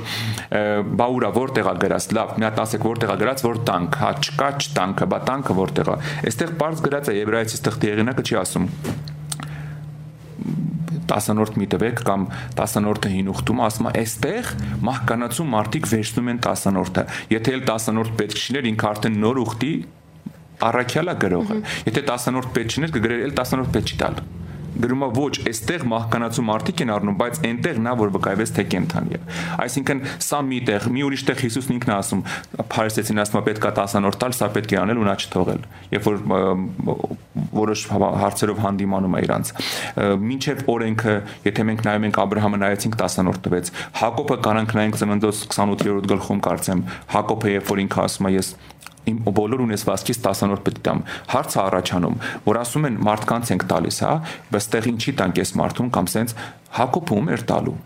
[1.02, 4.12] բա ուրա որտեղ է գրած, լավ, մի հատ ասեք որտեղ է գրած, որ տանկ, հա
[4.22, 5.98] չկա, չտանքը, բա տանքը որտեղ է։
[6.32, 8.68] Այստեղ բարձ գրած է եբրայեցի թղթի հեղինակը չի ասում
[11.10, 12.26] 10-րդ մի տվեք կամ
[12.58, 14.52] 10-րդը հին ուխտում ասում է այստեղ
[14.88, 19.72] մահկանացու մարդիկ վերցնում են 10-րդը եթե էլ 10-րդ պետք չներ ինքը արդեն նոր ուխտի
[20.68, 21.58] առաքյալա գրողը
[21.90, 24.22] եթե 10-րդ պետք չներ կգրեր էլ 10-րդ պետք չի տալ
[24.72, 29.16] գրում է ոչ, այստեղ մահկանացու մարդիկ են առնում, բայց այնտեղ նա որ վկայվեց թե կենթանի
[29.16, 29.20] է։
[29.62, 32.22] Այսինքն սա մի տեղ, մի ուրիշ տեղ Հիսուսն ինքն է ասում,
[32.72, 36.16] Փարիսեցին ասում է պետքա 10-րդ տալ, սա պետք է անել ու նա չթողել։ Երբ որ
[37.32, 39.52] որոշ հարցերով հանդիմանում է իրանց։
[40.22, 41.14] Մինչև օրենքը,
[41.48, 46.08] եթե մենք նայում ենք Աբ รา համը նայեցինք 10-րդ տվեց։ Հակոբը կանանք նայենք ծննդոց 28-րդ
[46.12, 48.52] գլխում կարծեմ, Հակոբը երբ որ ինքը ասում է ես
[49.10, 51.00] իմ բոլոր ունեցվածքից 10-րդ պետք տամ։
[51.32, 54.12] Հարցը առաջանում, որ ասում են մարդկանց ենք տալիս, հա,
[54.52, 56.34] բայց ինչի տանք այս մարդուն կամ սենց
[56.72, 57.78] Հակոբը ում էր տալու։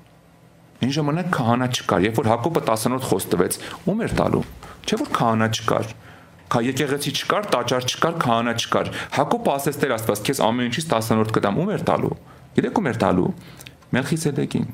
[0.76, 3.54] Այն ժամանակ քահանա չկար, երբ որ Հակոբը 10-րդ խոս տվեց,
[3.88, 4.42] ում էր տալու։
[4.86, 5.94] Չէ որ քահանա չկար։
[6.46, 11.32] Քա եկեղեցի չկար, տաճար չկար, քահանա չկար։ Հակոբը ասեց Տեր Աստված, քեզ ամեն ինչից 10-րդ
[11.34, 12.12] կտամ, ում էր տալու։
[12.56, 13.30] Գիտեք ում էր տալու։
[13.96, 14.68] Մելխիսեդեկին։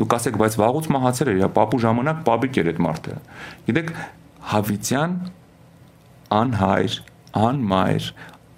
[0.00, 3.16] Դուք ասեք, բայց վաղուց մահացել էր, պապու ժամանակ պապիկ էր այդ մարդը։
[3.68, 3.90] Գիտեք,
[4.50, 5.14] Հավիտյան
[6.40, 6.96] անհայր,
[7.44, 8.08] անմայր,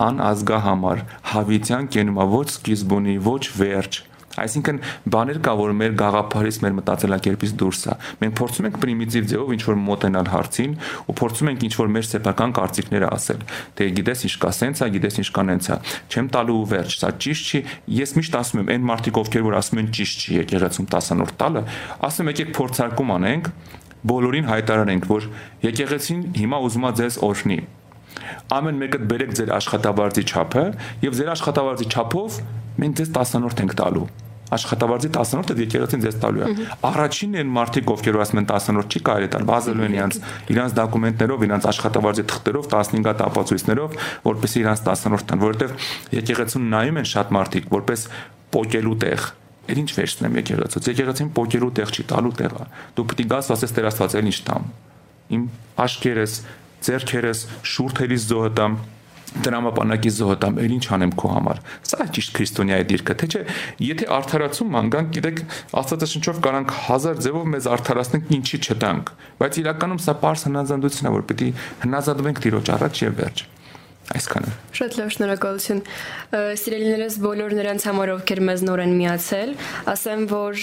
[0.06, 4.00] անազգահամար, Հավիտյան կենումա ոչ սկիզբունի, ոչ վերջ,
[4.40, 4.78] Այսինքն
[5.12, 9.62] բաներ կա, որ մեր գաղափարից, մեր մտածելակերպից դուրս է։ Մենք փորձում ենք պրիմիտիվ ձևով ինչ
[9.66, 10.76] որ մոտենալ հարցին
[11.12, 13.44] ու փորձում ենք ինչ որ մեր սեփական կարծիքները ասել։
[13.76, 17.60] Դե գիտես ինչ կա սենցա, գիտես ինչ կա նենցա։ Չեմ տալու վերջ, սա ճիշտ չի։
[18.00, 21.62] Ես միշտ ասում եմ, այն մարդիկ ովքեր որ ասում են ճիշտ չի եկեղեցում 10-րդ տալը,
[22.08, 23.52] ասում եկեք փորձարկում անենք,
[24.10, 25.28] բոլորին հայտարարենք, որ
[25.66, 27.60] եկեղեցին հիմա ուզում է ձեզ օրհնի։
[28.52, 30.64] Ամեն մեկը բերեք ձեր աշխատավարձի չափը
[31.06, 32.42] եւ ձեր աշխատավարձի չափով
[32.82, 34.06] մենք ձեզ 10-րդ ենք տալու
[34.52, 39.30] աշխատավարձի 10-րդը եկեղեցին ձեզ տալու է։ Առաջինն են մարդիկ, ովքեր ասում են 10-րդ չի կարելի
[39.32, 40.18] տալ, վազելու են իրանց
[40.52, 43.96] իրանց դոկումենտներով, իրանց աշխատավարձի թղթերով, 15-ատ ապացույցներով,
[44.28, 45.86] որպեսզի իրանց 10-րդ տան, որովհետև
[46.20, 48.04] եկեղեցուն նայում են շատ մարդիկ, որպես
[48.52, 49.30] պոկելու տեղ
[49.70, 52.64] Էլ ինչ վերցնեմ եկեղեցուց։ Եկեղեցին փոկերու տեղ չի, տալու տեղ է։
[52.96, 54.64] Դու պիտի գաս ասես Տեր Աստված, էլ ինչ տամ։
[55.32, 55.44] Իմ
[55.82, 56.34] աշկերես,
[56.82, 58.74] ձերքերես, շուրթերից զոհը տամ,
[59.32, 63.42] դրամապանակի զոհը տամ, էլ ինչ անեմ քո համար։ Սա ճիշտ քրիստոնյայի դիրքը, թե չէ,
[63.86, 65.40] եթե արդարացում անգանք, գիտեք,
[65.80, 71.26] Աստվածաշնչով կարանք հազար ձևով մեզ արդարացնենք, ինչի չտանք, բայց իրականում սա པարս հնազանդություն է, որ
[71.32, 71.50] պիտի
[71.86, 73.46] հնազանդվենք Տիրոջ առաջ եւ վերջ
[74.12, 75.80] այսքանը։ Շատ լավ, շնորհակալություն։
[76.62, 79.50] Սիրելիներս բոլոր նրանց համար, ովքեր մեզ նոր են միացել,
[79.92, 80.62] ասեմ, որ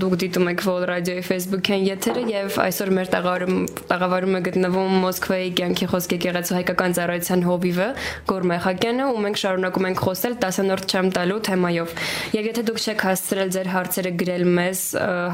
[0.00, 3.58] դուք դիտում եք Vol Radio-ի Facebook-յան եթերը եւ այսօր մեր տաղավարում
[3.90, 7.88] տաղավարում է գտնվում Մոսկվայի կյանքի խոսքի եկեղեցու հայկական ծառայության հովիվը
[8.30, 11.94] Գոր Մեխակյանը, ու մենք շարունակում ենք խոսել 10-րդ չեմ տալու թեմայով։
[12.36, 14.84] Եվ եթե դուք չեք հասցրել ձեր հարցերը գրել մեզ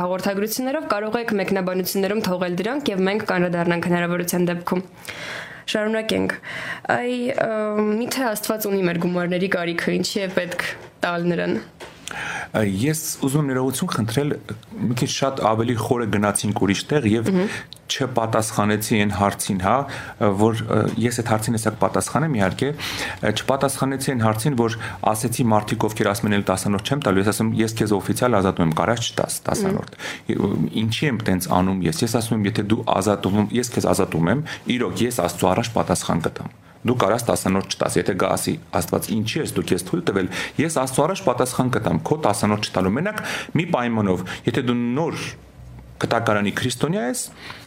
[0.03, 4.87] հաղորդագրություններով, կարող եք մեկնաբանություններում թողել դրանք եւ մենք կանրադառնանք հնարավորության դեպքում։
[5.67, 6.35] Շարունակենք։
[6.95, 7.15] Այ
[7.99, 10.67] միթե Աստված ունի մեր գումարների կարիքը, ինչի է պետք
[11.03, 11.57] տալ նրան։
[12.87, 14.35] Ես ուզում եմ ներողություն խնդրել,
[14.87, 17.31] մի քիչ շատ ավելի խորը գնացինք ուրիշ տեղ եւ
[17.87, 19.75] չպատասխանեցի այն հարցին, հա,
[20.41, 20.63] որ
[21.03, 22.71] ես այդ հարցին հեսակ պատասխանեմ իհարկե,
[23.31, 24.77] չպատասխանեցի այն հարցին, որ
[25.13, 28.77] ասեցի մարդիկ ովքեր ասում են 10-րդ չեմ տալու, ես ասում ես քեզ օֆիցիալ ազատում եմ,
[28.83, 29.99] կարաս չտաս 10-րդ։
[30.83, 34.47] Ինչի եմ տենց անում ես։ Ես ասում եմ, եթե դու ազատում, ես քեզ ազատում եմ,
[34.77, 39.41] իրոք ես Աստծո առաջ պատասխան կտամ դու կարաս 10-րդ չտաս, եթե գա ասի Աստված ինչի
[39.43, 40.31] ես դու քեզ թույլ տվել,
[40.63, 43.23] ես Աստծո առաջ պատասխան կտամ քո 10-րդ չտալու։ Մենակ
[43.59, 45.27] մի պայմանով, եթե դու նոր
[45.97, 47.23] կտակարանի քրիստոնյա ես,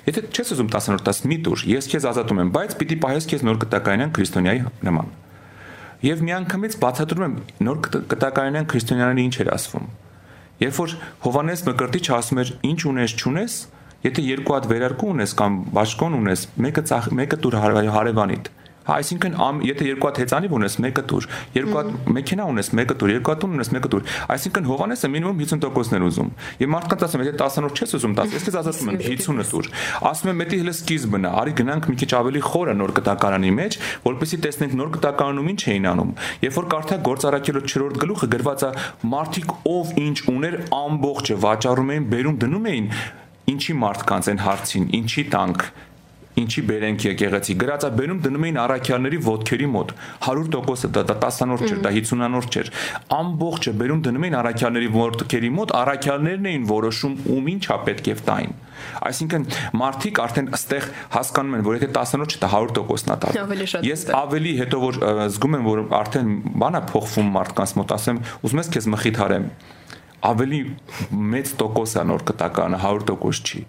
[0.05, 3.45] եթե չես ուզում 10-րդ տաս մի դուր, ես քեզ ազատում եմ, բայց պիտի պահես քեզ
[3.47, 5.09] նոր կտակարանյան քրիստոնյայի նման։
[6.05, 7.33] Եվ միանգամից բացատրում եմ
[7.65, 7.79] նոր
[8.13, 9.89] կտակարանյան քրիստոնյաները ինչ էր ասվում։
[10.59, 10.93] Երբ որ
[11.25, 13.57] Հովանես Մկրտիչը ասում էր ինչ ունես, չունես,
[14.05, 16.83] եթե երկու հատ վերարկու ունես կամ բաշխոն ունես, մեկը
[17.19, 17.57] մեկը դուր
[17.95, 18.49] հարևանիդ,
[18.89, 19.35] Այսինքն
[19.67, 23.43] եթե երկու հատ հեծանիվ ունես, մեկը տուր, երկու հատ մեքենա ունես, մեկը տուր, երկու հատ
[23.49, 28.15] ունես, մեկը տուր։ Այսինքն Հովանեսը մինիմում 50%-ներ ուզում։ Եվ մարդկանց ասում, եթե 10-ով չես ուզում,
[28.19, 29.69] 10, ես քեզ ասում եմ 50-ը տուր։
[30.09, 33.77] Ասում եմ, մետի հələ սկիզբն է, արի գնանք մի քիչ ավելի խորը նոր կտակարանի մեջ,
[34.09, 36.13] որպեսզի տեսնենք նոր կտակարանում ինչ էին անում։
[36.49, 38.71] Երբ որ կարդա գործարակելը 4-րդ գլուխը գրված է
[39.13, 42.89] մարդիկ ով ինչ ուներ ամբողջը վաճառում էին, բերում դնում էին
[43.49, 45.63] ինչի մարդկանց են հարցին, ինչի տանք
[46.39, 49.93] ինչի բերենք եկեղեցի գրածա բերում դնում էին առաքյալների ոդքերի մոտ
[50.29, 52.71] 100%-ը դա 10-անորդ չէր դա 50-անորդ չէր
[53.19, 58.53] ամբողջը բերում դնում էին առաքյալների ոդքերի մոտ առաքյալներն էին որոշում ում ինչա պետք է տային
[59.09, 59.45] այսինքն
[59.79, 64.79] մարդիկ արդեն այստեղ հասկանում են որ եթե 10-անոց չտա 100%-ն է տա ես ավելի հետո
[64.83, 64.99] որ
[65.35, 66.31] զգում եմ որ արդեն
[66.63, 69.49] բանա փոխվում մարդկանց մոտ ասեմ ուզում ես քեզ մխիթարեմ
[70.29, 70.61] ավելի
[71.33, 73.61] մեծ տոկոս է նոր կտականը 100% չի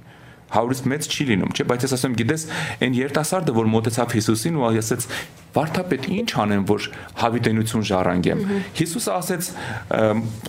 [0.51, 2.47] 100-ից մեծ չի լինում, չէ, բայց ես ասեմ, գիտես,
[2.87, 5.07] այն երիտասարդը, որ մոտեցավ Հիսուսին ու ասեց,
[5.51, 6.85] Վարդապետ, ինչ անեմ, որ
[7.19, 8.43] հավիտենություն ժառանգեմ։
[8.79, 9.49] Հիսուսը ասեց,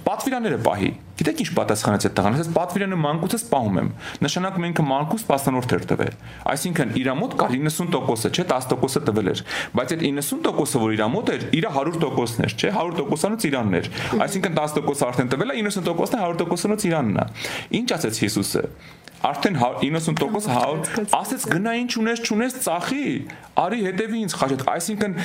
[0.06, 3.90] պատվիրանները պահի։ Գիտեք ինչ պատասխանեց այդ տղան, ասեց պատվիրանը մանկուցս պահում եմ։
[4.26, 6.16] Նշանակում ինքը մանկուց պաստանորդ էր տվել։
[6.54, 9.44] Այսինքն իր մոտ կար 90%-ը, չէ, 10%-ը տվել էր,
[9.78, 13.92] բայց այդ 90%-ը, որ իր մոտ էր, իր 100%-ն էր, չէ, 100%-անոց իրանն էր։
[14.26, 17.30] Այսինքն 10%-ը արդեն տվել է, 90%-ը 100%-անոց իրանն է։
[17.82, 18.66] Ինչ ասեց Հիսուսը
[19.30, 23.08] արդեն 90% 100 ասեց գնա ինչ ունես չունես ծախի
[23.62, 25.18] արի հետևի ինձ խաչդ այսինքն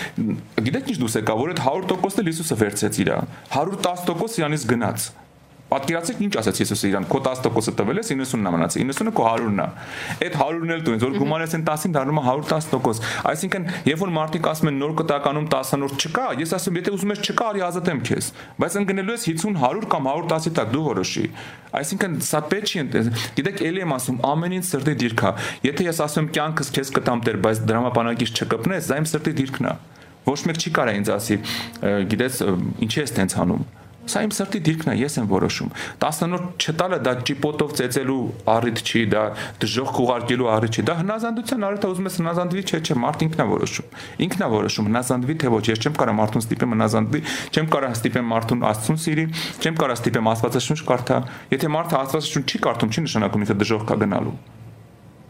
[0.67, 3.21] գիտեք ինչ դուս եկա որ այդ 100%-ը Հիսուսը վերցեց իրա
[3.57, 5.09] 110% իրանից գնաց
[5.67, 9.57] Պատկերացրեք ինչ ասաց Հիսուսը իրան, քո 10%-ը տվել ես, 90-ն է մնացել, 90-ը քո 100-ն
[9.59, 9.67] է։
[10.27, 14.47] Այդ 100-ն էլ տունես, որ գումարես են 10-ին դառնում է 110%։ Այսինքն, երբ որ մարդիկ
[14.53, 18.31] ասում են նոր կտականում 10-նորդ չկա, ես ասում եթե ուզում ես չկա, արի ազատեմ քեզ։
[18.63, 21.27] Բայց ընկնելու ես 50, 100 կամ 110-ի տակ դու որոշի։
[21.77, 25.33] Այսինքն, սա պետք չի ընտես։ Գիտեք, ելի եմ ասում, ամեն ինչ սրտի դիրք է։
[25.67, 29.75] Եթե ես ասում կյանքս քեզ կտամ տեր, բայց դրամապանակից չկպնես, դա իմ սրտի դիրքն է։
[30.27, 31.37] Ոչ մեկ չի կարա ինձ ասի,
[32.15, 32.41] գիտես,
[32.87, 33.67] ինչի ես տենց անում
[34.07, 35.71] Սա իմ սրտի դիրքն է, ես եմ որոշում։
[36.03, 38.19] 10-նորդ չտալը դա ճիպոտով ծեծելու
[38.55, 39.23] առիթ չի, դա
[39.63, 43.43] դժոխ կուղարկելու առիթ չի։ Դա հնազանդության առիթ է, ուզում ես հնազանդվի, չէ, չէ, մարդ ինքն
[43.43, 47.23] է որոշում։ Ինքն է որոշում հնազանդվի թե ոչ։ Ես չեմ կարող մարդուն ստիպեմ հնազանդվի,
[47.57, 49.27] չեմ կարող ստիպեմ մարդուն Աստծուն սիրի,
[49.63, 51.23] չեմ կարող ստիպեմ Աստվածաշունչ կարդա։
[51.57, 54.39] Եթե մարդը Աստվածաշունչ չի կարդում, չի նշանակում ինքը դժոխ կա գնալու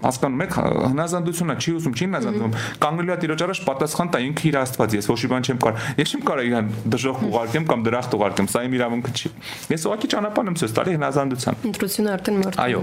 [0.05, 0.57] հասկանում եք
[0.93, 5.11] հնազանդությունը չի ուզում չի հնազանդվում կանգնելու է տիրոջ առաջ պատասխան տա ինքը իր աստված ես
[5.13, 8.65] ոչ մի բան չեմ կարող ես չեմ կարող իրան դժոխք ուղարկեմ կամ դրախտ ուղարկեմ սա
[8.67, 9.31] իմ իրավունքը չի
[9.73, 12.83] ես ուղղակի ճանապարհ եմ ցույց տալի հնազանդության ընտրությունը արդեն մարդու այո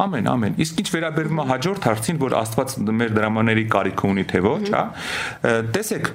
[0.00, 4.40] Ամեն, ամեն։ Իսկ ինչ վերաբերում է հաջորդ հարցին, որ Աստված մեր դրամաների կարիք ունի թե
[4.46, 4.82] ոչ, հա։
[5.76, 6.08] Տեսեք,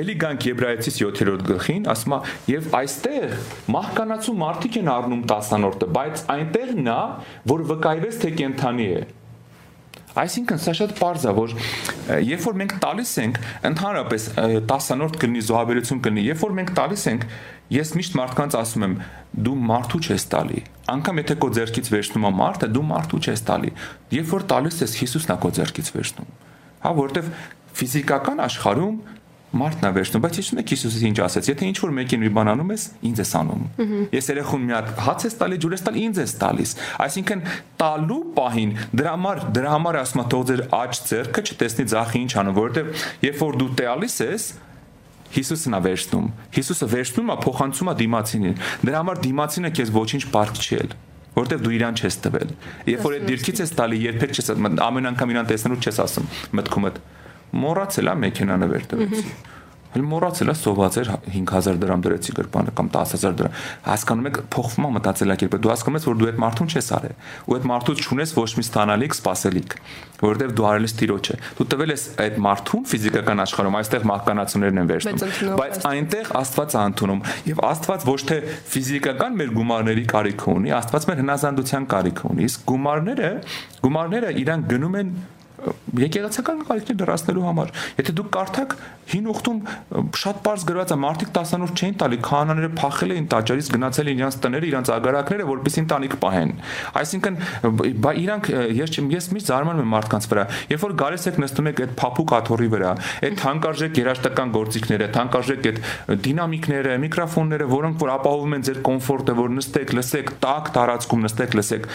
[0.00, 2.20] ելի գանք Եբրայեցիս 7-րդ գլխին, ասում է,
[2.54, 3.36] եւ այստեղ
[3.76, 7.00] մահկանացու մարդիկ են առնում 10-րդը, բայց այնտեղ նա,
[7.52, 9.02] որ վկայվեց թե կենթանի է,
[10.18, 11.52] Այսինքն սա շատ པարզ է, որ
[12.26, 13.36] երբ որ մենք տալիս ենք,
[13.70, 14.24] ընդհանրապես
[14.66, 17.26] 10-րդ կլինի զոհաբերություն կլինի, երբ որ մենք տալիս ենք,
[17.70, 18.96] ես միշտ մարդկանց ասում եմ,
[19.46, 23.70] դու մարդու չես տալի։ Անկամ եթե քո ձեռքից վերցնում է մարդը, դու մարդու չես տալի։
[24.16, 26.32] Երբ որ տալիս ես, Հիսուսն է քո ձեռքից վերցնում։
[26.80, 27.30] Հա, որովհետև
[27.80, 28.96] ֆիզիկական աշխարհում
[29.50, 31.48] մարդն է վերջնում, բայց հիշում եք Հիսուսը ինչ ասաց.
[31.50, 33.62] Եթե ինչ որ մեկին մի բան անում ես, ինձ ես անում։
[34.14, 36.74] Ես երեխուն մի հատ հաց ես տալի, ջուր ես տալի, ինձ ես տալիս։
[37.06, 37.44] Այսինքն
[37.80, 42.32] տալու պահին դրա համար դրա համար ասում եմ թող ձեր աճ ձեռքը չտեսնի ձախի ինչ
[42.40, 44.50] անում, որովհետև երբ որ դու տալիս ես,
[45.30, 46.24] Հիսուսն է վերցնում։
[46.56, 50.96] Հիսուսը վերցնում է, փոխանցում է դիմացինին։ Դրա համար դիմացինը քեզ ոչինչ պարկ չի ել
[51.36, 52.50] որտեվ դու իրան չես տվել։
[52.90, 54.50] Երբ որ այդ դիրքից ես տալի, երբեք չես
[54.90, 56.26] ամեն անգամ իրան տեսնելու չես ասում
[56.58, 56.98] մտքումդ
[57.56, 59.24] մոռացել է մեքենանը վերտվեցի։
[59.90, 63.54] Հəլ մոռացել է սոված էր հա, 5000 դրամ դրեցի գրպանը կամ 10000 դրամ։
[63.88, 67.16] Հասկանում եք, փոխվում է մտածելակերպը։ Դու հասկանում ես, որ դու այդ մարդուն չես արել։
[67.50, 69.74] Ու այդ մարդու չունես ոչ մի ստանալիք, սпасելիք,
[70.20, 74.90] որովհետև դու արել ես տիրոջը։ Դու տվել ես այդ մարդուն ֆիզիկական աշխարհում, այստեղ մահկանացումներն են
[74.94, 78.38] վերջնում, բայց այնտեղ Աստված է ընդունում։ Եվ Աստված ոչ թե
[78.70, 83.30] ֆիզիկական մեր գումարների կարիք ունի, Աստված մեր հնազանդության կարիք ունի։ Իսկ գումարները,
[83.80, 85.14] գումարները իրան գնում են
[86.00, 88.74] եկեղեցական կարիքներ դրացնելու համար։ Եթե դուք կարդաք
[89.10, 89.58] հին ուխտում
[90.20, 94.68] շատ པարզ գրված է մարդիկ 10-նորդ չէին տալի, քահանաները փախել էին տաճարից, գնացել իրենց տները,
[94.70, 96.52] իրենց ագարակները, որպեսզի ընտանիք պահեն։
[97.00, 97.38] Այսինքն
[98.06, 101.82] բա իրանք ես ես միշտ զարմանում եմ մարդկանց վրա։ Երբ որ գալիս եք նստում եք
[101.84, 102.92] այդ փափուկ աթոռի վրա,
[103.26, 105.80] այդ թանկարժեք երաժշտական գործիքները, թանկարժեք այդ
[106.26, 111.88] դինամիկները, միկրոֆոնները, որոնք որ ապահովում են ձեր կոմֆորտը, որ նստեք, լսեք, տակ տարածքում նստեք, լսեք։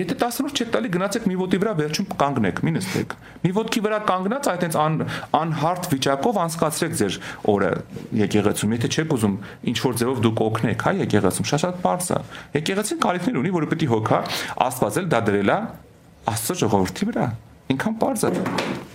[0.00, 3.98] Եթե 10-նորդ չեք տալի, գնացեք մի ոտի վրա վերջում կանգնեք, մի նստեք։ Մի ոտքի վրա
[4.10, 4.96] կանգնած այդտենց ան,
[5.40, 7.18] անհարթ վիճակով անցկացրեք ձեր
[7.52, 7.70] օրը
[8.20, 9.36] եկեղեցում։ Եթե չեք ուզում
[9.70, 12.20] ինչ որ ձևով դուք օգնեք, հա, եկեղեցում շատ-շատ բարձ է։
[12.60, 14.22] Եկեղեցին կարիքներ ունի, որը պետք է հոգա,
[14.68, 15.58] Աստված էլ դա դրել է
[16.30, 17.26] Աստծո ժողովրդի վրա։
[17.76, 18.89] Ինքան բարձ է։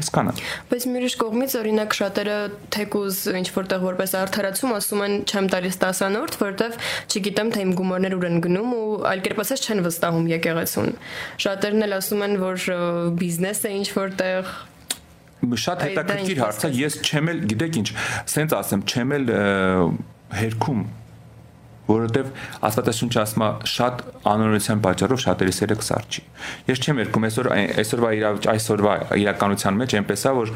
[0.00, 0.32] Այսքանը։
[0.70, 2.36] Բայց մյուրիշ կողմից օրինակ շատերը
[2.76, 6.78] թեկուզ ինչ որտեղ որպես արդարացում ասում են չեմ տալիս տասանորդ, որտեվ
[7.10, 10.90] չգիտեմ թե իմ գումարներ ուր են գնում ու այլ կերպ ասած չեն վստահում եկեղեցուն։
[11.44, 12.66] Շատերն էլ ասում են, որ
[13.20, 14.54] բիզնես է ինչ որտեղ
[15.40, 17.88] շատ հետաքրքիր հարց է ես չեմ էլ գիտեք ինչ
[18.28, 19.30] սենց ասեմ չեմ էլ
[20.36, 20.82] հերքում
[21.88, 22.30] որովհետև
[22.68, 26.24] Աստվածաշունչը ասում է շատ անօրինության պատճառով շատերի սերը կսարճի։
[26.70, 27.48] Ես չեմ երկում այսօր
[27.80, 28.10] այսօրվա
[28.54, 30.52] այսօրվա իրականության մեջ այնպես է որ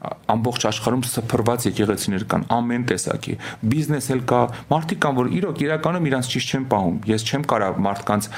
[0.00, 3.34] ամբողջ աշխարհում սփռված եկեղեցիներ կան ամեն տեսակի
[3.72, 7.82] բիզնես էլ կա մարդիկ կան որ իրոք իրականում իրանց ճիշտ չեն պահում ես չեմ կարող
[7.88, 8.30] մարդկանց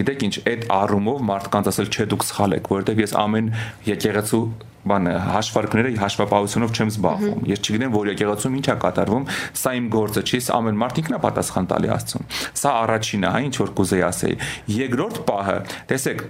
[0.00, 3.52] գիտեք ինչ այդ առումով մարդկանց ասել չէ դուք սխալ եք որովհետև ես ամեն
[3.90, 4.44] եկեղեցու
[4.90, 9.26] բանը հաշվարկները հաշվապահությունով չեմ զբաղվում։ Ես չգիտեմ, որ եկեղեցում ինչ է կատարվում,
[9.60, 13.54] սա իմ գործը չի, ամեն մարդ ինքն է պատասխան տալի Աստծուն։ Սա առաջինը, հա, ինչ
[13.62, 14.38] որ կուզեի ասեի։
[14.76, 15.58] Երկրորդ պահը,
[15.90, 16.24] տեսեք,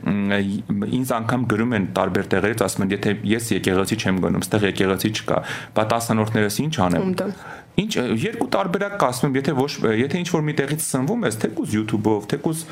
[0.96, 5.12] ինձ անգամ գրում են տարբեր տեղերից, ասում են, եթե ես եկեղեցի չեմ գնում, ստեղ եկեղեցի
[5.16, 5.38] չկա,
[5.76, 7.14] բա տասանորդներս ինչ անեմ։
[7.76, 7.92] Ինչ
[8.22, 12.62] երկու տարբերակ կասում եթե ոչ եթե ինչ որ մի տեղից սնվում ես, թեկուզ YouTube-ով, թեկուզ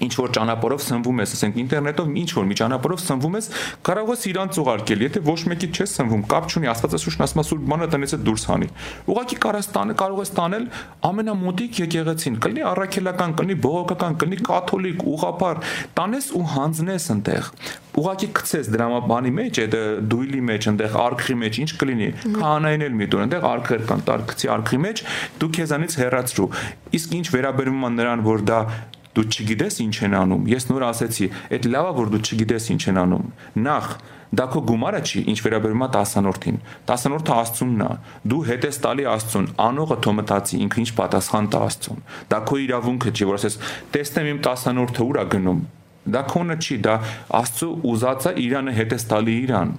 [0.00, 3.48] ինչ որ ճանապարհով սնվում ես, ասենք ինտերնետով ինչ որ մի ճանապարհով սնվում ես,
[3.88, 7.66] կարող ես իրան ծուղարկել, եթե ոչ մեկի չես սնվում, կապ չունի, Աստվածաշունչն ասում է սուրբ
[7.72, 8.68] բանը տնից է դուրս հանի։
[9.12, 10.66] Ուղղակի կարաս տանը կարող ես տանել
[11.12, 15.62] ամենամոտիկ եկեղեցին, կլինի առաքելական, կլինի բողոքական, կլինի կաթոլիկ, ուղղափառ,
[15.98, 17.50] տանես ու հանձնես այնտեղ
[17.92, 19.74] ուղակի գցես դրամաբանի մեջ, այդ
[20.08, 24.50] դույլի մեջ, այնտեղ արքրի մեջ ինչ կլինի, քահանային էլ մի դուր, այնտեղ արքեր կան, տարկցի
[24.56, 25.04] արքրի մեջ,
[25.42, 26.48] դու քեզանից հեռացրու։
[26.96, 28.60] Իսկ ինչ վերաբերում է նրան, որ դա
[29.16, 33.00] դու չգիտես ինչ են անում։ Ես նոր ասեցի, այդ լավա որ դու չգիտես ինչ են
[33.02, 33.26] անում։
[33.66, 33.88] Նախ
[34.32, 37.90] դա քո գումարը չի, ինչ վերաբերում է 10-որդին։ 10-որդը Աստծունն է։
[38.32, 42.00] Դու հետ ես տալի Աստծուն, անողը թո մտածի, ինքը ինչ պատասխան տա Աստծուն։
[42.32, 43.58] Դա քո իրավունքը չի, որ ասես,
[43.92, 45.60] տեսնեմ իմ 10-որդը ուր է գնում։
[46.02, 46.94] Դա քոնը չի, դա
[47.38, 49.74] Աստծո ուզածը Իրանը հետ ես տալի Իրան։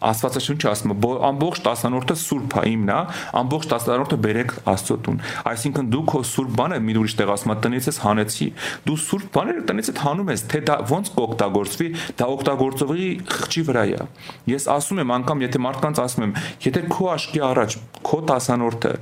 [0.00, 2.98] Աստվածաշունչը ասում է ամբողջ 10-րդը սուրբ է իմն է,
[3.40, 5.18] ամբողջ 10-րդը բերեք Աստծո տուն։
[5.50, 8.48] Այսինքն դու քո սուրբ բանը մի ուրիշ տեղ ասում է տնից ես հանեցի։
[8.88, 11.88] Դու սուրբ բաները տնից ես հանում ես, թե դա ոնց կօգտագործվի,
[12.20, 14.06] դա օգտագործողի խղճի վրա է։
[14.50, 16.34] Ես ասում եմ անգամ եթե մարդկանց ասում եմ,
[16.64, 17.76] եթե քո աշկի առաջ
[18.10, 18.94] քո 10-րդը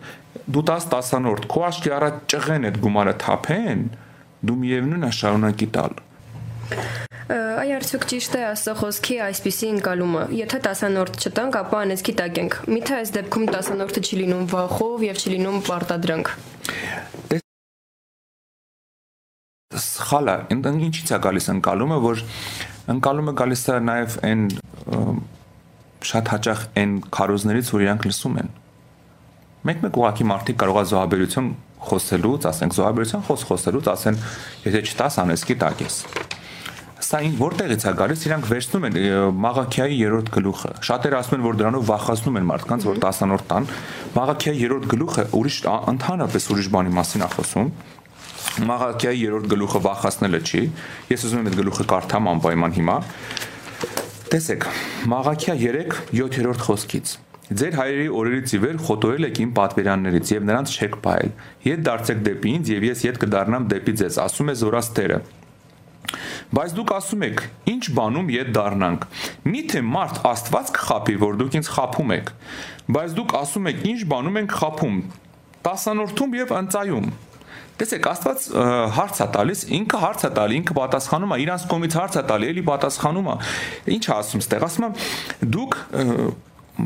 [0.49, 3.85] դու 10 10-րդ քո աշկի առաջ ճղեն այդ գումարը թափեն,
[4.49, 6.01] դու միևնույն է շարունակի տալ
[7.29, 12.55] Այ արդյոք ճիշտ է ասո խոսքի այսպիսի ընկալումը։ Եթե 10-րդ չտանք, ապա անեցքի տակ ենք։
[12.73, 16.31] Միթե այս դեպքում 10-րդը չի լինում վախով եւ չի լինում պարտադրանք։
[19.85, 22.25] Սխալա, ինչի՞ց է գալիս ընկալումը, որ
[22.97, 24.47] ընկալումը գալիս է նաեւ այն
[26.09, 28.51] շատ հաճախ այն քարոզներից, որ իրանք լսում են։
[29.69, 31.53] Մեկ-մեկ ուղակի մարդիկ կարող է զոհաբերություն
[31.93, 34.19] խոսելուց, ասենք զոհաբերության խոս խոսելուց ասեն,
[34.65, 36.01] եթե չտաս անեսքի տակ ես
[36.99, 38.97] սա որտեղից է գալիս իրանք վերցնում են
[39.45, 43.69] Մաղաքիայի երրորդ գլուխը շատերը ասում են որ դրանով վախացնում են մարդկանց որ 10-րդ տան
[44.19, 45.59] Մաղաքիայի երրորդ գլուխը ուրիշ
[45.95, 47.71] ընդհանրապես ուրիշ բանի մասին է խոսում
[48.69, 50.63] Մաղաքիայի երրորդ գլուխը վախացնելը չի
[51.13, 52.97] ես ուզում եմ այդ գլուխը կարդամ անպայման հիմա
[54.29, 54.69] տեսեք
[55.09, 57.13] Մաղաքիա 3 7-րդ խոսքից.
[57.49, 61.31] Ձեր հայրերի օրերից ի վեր խոտորել եք իմ պատվերաններից եւ նրանց չեք փայել։
[61.65, 65.19] Ետ դարձեք դեպի ինձ եւ ես ետ կդառնամ դեպի ձեզ, ասում է Զորաստերը։
[66.55, 67.41] Բայց դուք ասում եք,
[67.73, 69.07] ինչ բանում ետ դառնանք։
[69.53, 72.33] Միթե մարդ Աստված կխապի, որ դուք ինձ խափում եք։
[72.97, 75.01] Բայց դուք ասում եք, ինչ բանում ենք խափում։
[75.69, 77.09] Տասանորդում եւ ընծայում։
[77.79, 78.45] Տեսեք, Աստված
[78.97, 82.49] հարց է տալիս, ինքը հարց է տալի, ինքը պատասխանում է, իրանց կողմից հարց է տալի,
[82.49, 83.37] էլի պատասխանում է։
[83.95, 84.91] Ինչ է ասում ստեղ, ասում է
[85.55, 85.77] դուք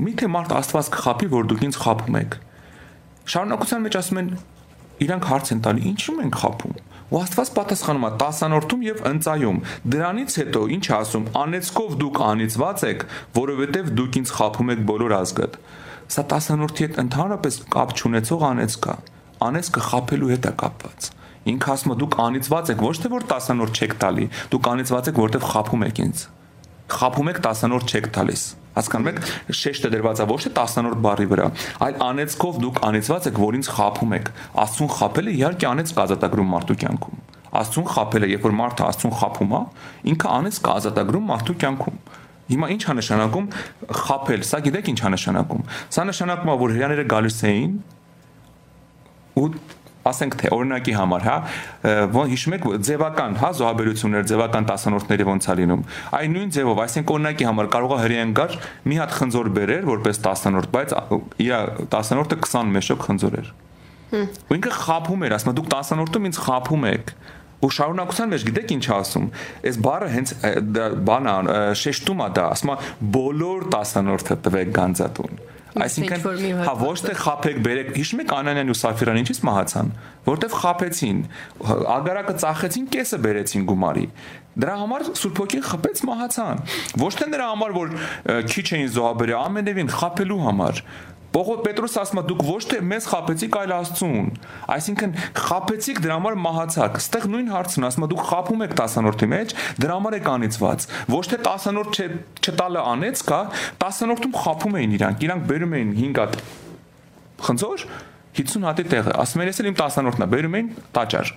[0.03, 2.37] միթե մարդ Աստված կխապի, որ դուք ինձ խափում եք։
[3.33, 4.31] Շարունակության մեջ ասում են
[5.07, 6.77] իրանք հարց են տալի, ինչու ենք խափում։
[7.13, 9.59] Ու Աստված պատասխանում է 10-որդում եւ ընծայում։
[9.93, 13.05] Դրանից հետո ինչ ասում, անեցկով դուք անիծված եք,
[13.37, 15.59] որովհետեւ դուք ինձ խափում եք բոլոր ազգդ։
[16.17, 18.95] Սա 10-որդի հետ ընդհանրապես կապ չունեցող անեց կա։
[19.53, 21.11] Անեցքը խափելու հետ է կապված։
[21.53, 25.21] Ինքը ասում է դուք անիծված եք, ոչ թե որ 10-որդ չեք տալի, դուք անիծված եք,
[25.21, 26.25] որովհետեւ խափում եք ինձ
[26.93, 28.43] խափում եք 10-նորդ չեք տալիս
[28.73, 29.19] հասկանում եք
[29.59, 31.49] շեշտը դրված է ոչ թե 10-նորդ բարի վրա
[31.87, 34.31] այլ անեցքով դուք անեցված եք որ ինձ խափում եք
[34.63, 37.21] աստուն խափելը իհարկե անեց կազատագրում մարդու կյանքում
[37.63, 39.63] աստուն խափելը երբ որ մարդը աստուն խափում է
[40.13, 42.01] ինքը անեց կազատագրում մարդու կյանքում
[42.53, 43.45] Հիմա ի՞նչ է նշանակում
[44.03, 45.63] խափել։ Սա գիտեք ի՞նչ է նշանակում։
[45.95, 47.77] Սա նշանակում է, որ հրաները գալիս էին
[49.41, 49.47] ու
[50.09, 51.37] ասենք թե օրինակի համար, հա,
[52.17, 55.85] ոնց հիշում եք ձևական, հա, զոհաբերություններ, ձևական տասանորդների ոնց է լինում։
[56.19, 58.57] Այն նույն ձևով, այսինքն օրինակի համար կարող է հրեան գար
[58.93, 60.97] մի հատ խնձոր բերեր որպես տասանորդ, բայց
[61.43, 61.53] իր
[61.93, 63.53] տասանորդը 20 մեշոկ խնձոր էր։
[64.13, 67.15] Ու ինքը խափում էր, ասում դուք տասանորդում ինձ խափում եք
[67.63, 69.27] ու շարունակության մեջ գիտեք ինչ ասում
[69.71, 70.33] այս բառը հենց
[71.07, 71.35] բանա
[71.79, 72.77] շեշտում է դա ասում է
[73.17, 75.39] բոլոր տասնորդը տվեք գանձատուն
[75.73, 79.93] Այսինքն հա ոչ թե խափեք բերեք հիշում եք Անանյանն ու Սաֆիրան ինչից մահացան
[80.27, 81.23] որտեվ խափեցին
[81.97, 84.05] ագարակը ծախեցին կեսը բերեցին գումարի
[84.53, 86.59] Դրա համար Սուրբ ոգին խփեց մահացան։
[87.01, 87.95] Ոչ թե նրա համար, որ
[88.53, 90.83] քիչ էին զոհաբերել, ամենևին խափելու համար։
[91.33, 94.27] Պողոս Պետրոս ասում է դուք ոչ թե մեզ խափեցիք, այլ Աստծուն։
[94.75, 99.55] Այսինքն խափեցիք դրա համար մահացաք։ Ստեղ նույն հարցն ասում է դուք խափում եք 10-րդի մեջ,
[99.81, 102.01] դրա համար եք անիծված։ Ոչ թե 10-րդ
[102.43, 103.41] չտալը անեց կա,
[103.81, 106.37] 10-րդում խափում էին իրանք, իրանք բերում էին 5 հատ
[107.49, 107.87] խնձոր
[108.37, 111.33] 50 հատի տեղը։ Ասում են, ես էլ իմ 10-րդն է, բերում էին տաճար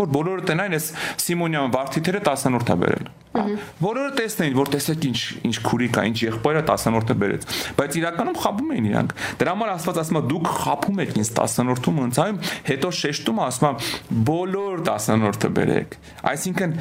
[0.00, 0.90] որ բոլորը տնային այս
[1.26, 7.16] Սիմոնյան վարդիթերը 10-րդա բերել։ Բոլորը տեսնեին, որ տեսեք ինչ ինչ քուրիկ է, ինչ եղբայրը 10-րդը
[7.20, 7.42] բերեց,
[7.76, 12.00] բայց իրականում խաբում էին իրանք։ Դրա համար Աստված ասում է դուք խափում եք ինձ 10-րդում
[12.06, 15.96] ընծայում, հետո շեշտում ասում է բոլոր 10-րդը բերեք։
[16.32, 16.74] Այսինքն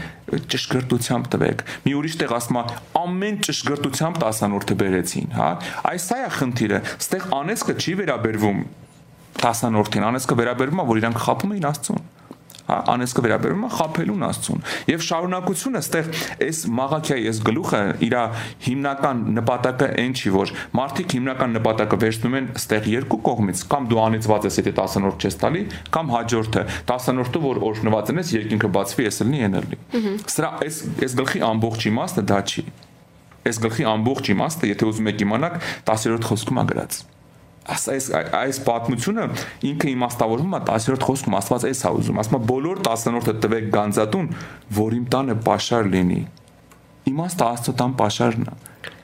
[0.55, 2.65] ճշգրտությամբ տվեք։ Մի ուրիշ տեղ ասում է
[3.03, 5.51] ամեն ճշգրտությամբ 10-րդը բերեցին, հա։
[5.91, 8.59] Այս սա է խնդիրը։ Ստեղ անեսքը չի վերաբերվում
[9.35, 12.05] 10-րդին, անեսքը վերաբերվում է, որ իրանք խափում էին Աստծուն
[12.65, 16.09] հա անեսկը վերաբերում է խափելուն աստծուն եւ շարունակությունը ստեղ
[16.45, 18.15] այս մաղաքիայի այս գլուխը իր
[18.65, 24.01] հիմնական նպատակը այն չի որ մարդիկ հիմնական նպատակը վերցնում են ստեղ երկու կողմից կամ դու
[24.05, 25.63] անիծված ես եթե 10-րդ չես տալի
[25.95, 29.81] կամ հաջորդը 10-րդը որ օրհնված ես երկինքը բացվի ես լինի էներլի
[30.35, 32.65] սրա այս այս գլխի ամբողջ իմաստը դա չի
[33.45, 35.59] այս գլխի ամբողջ իմաստը եթե ուզում եք իմանաք
[35.91, 37.03] 10-րդ խոսքում ա գրած
[37.65, 39.25] այս այս պատմությունը
[39.71, 44.27] ինքը իմաստավորվում է 10-րդ խոսքում Աստված էս է ուզում ասում է բոլոր 10-րդը տվեք գանձատուն
[44.77, 46.21] որ իմ տանը պաշար լինի
[47.09, 48.55] իմաստը Աստծո տան պաշարն է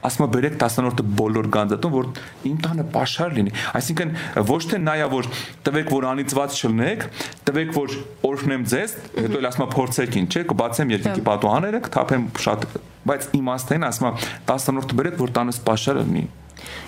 [0.02, 2.08] ասում է բերեք 10-րդը բոլոր գանձատուն որ
[2.50, 4.14] իմ տանը պաշար լինի այսինքն
[4.50, 5.30] ոչ թե նայա որ
[5.68, 7.06] տվեք որ անիծված չլնեք
[7.50, 7.96] տվեք որ
[8.32, 12.68] օրհնեմ ձեզ հետո էլ ասում է փորձեք ինչ չէ կբացեմ երկինքի պատուհանները կթափեմ շատ
[13.12, 14.14] բայց իմաստեն ասում է
[14.52, 16.26] 10-րդը բերեք որ տանս պաշարը լինի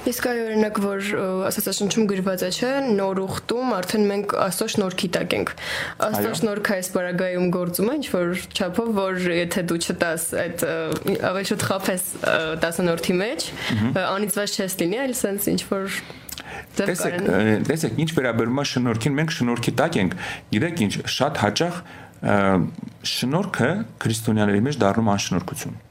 [0.04, 1.10] Իսկ այ օրինակ որ
[1.48, 5.54] Աստվածաշնչում գրված է, չէ, նոր ուխտում արդեն մենք Աստծո շնորհքի տակ ենք։
[6.08, 10.66] Աստծո շնորհքը այս բարագայում գործում է, ինչ որ չափով, որ եթե դու չտաս այդ
[11.32, 12.04] ավելի շուտ խափես
[12.66, 13.48] 10-րդի մեջ,
[14.04, 16.04] անիծված չես լինի, այլ sense ինչ որ
[16.74, 17.18] Տեսեք,
[17.70, 20.16] տեսեք, ինչ վերաբերում է շնորհքին, մենք շնորհքի տակ ենք։
[20.54, 21.80] Գիտեք ինչ, շատ հաճախ
[23.14, 23.72] շնորհքը
[24.04, 25.82] քրիստոնյաների մեջ դառնում անշնորհքություն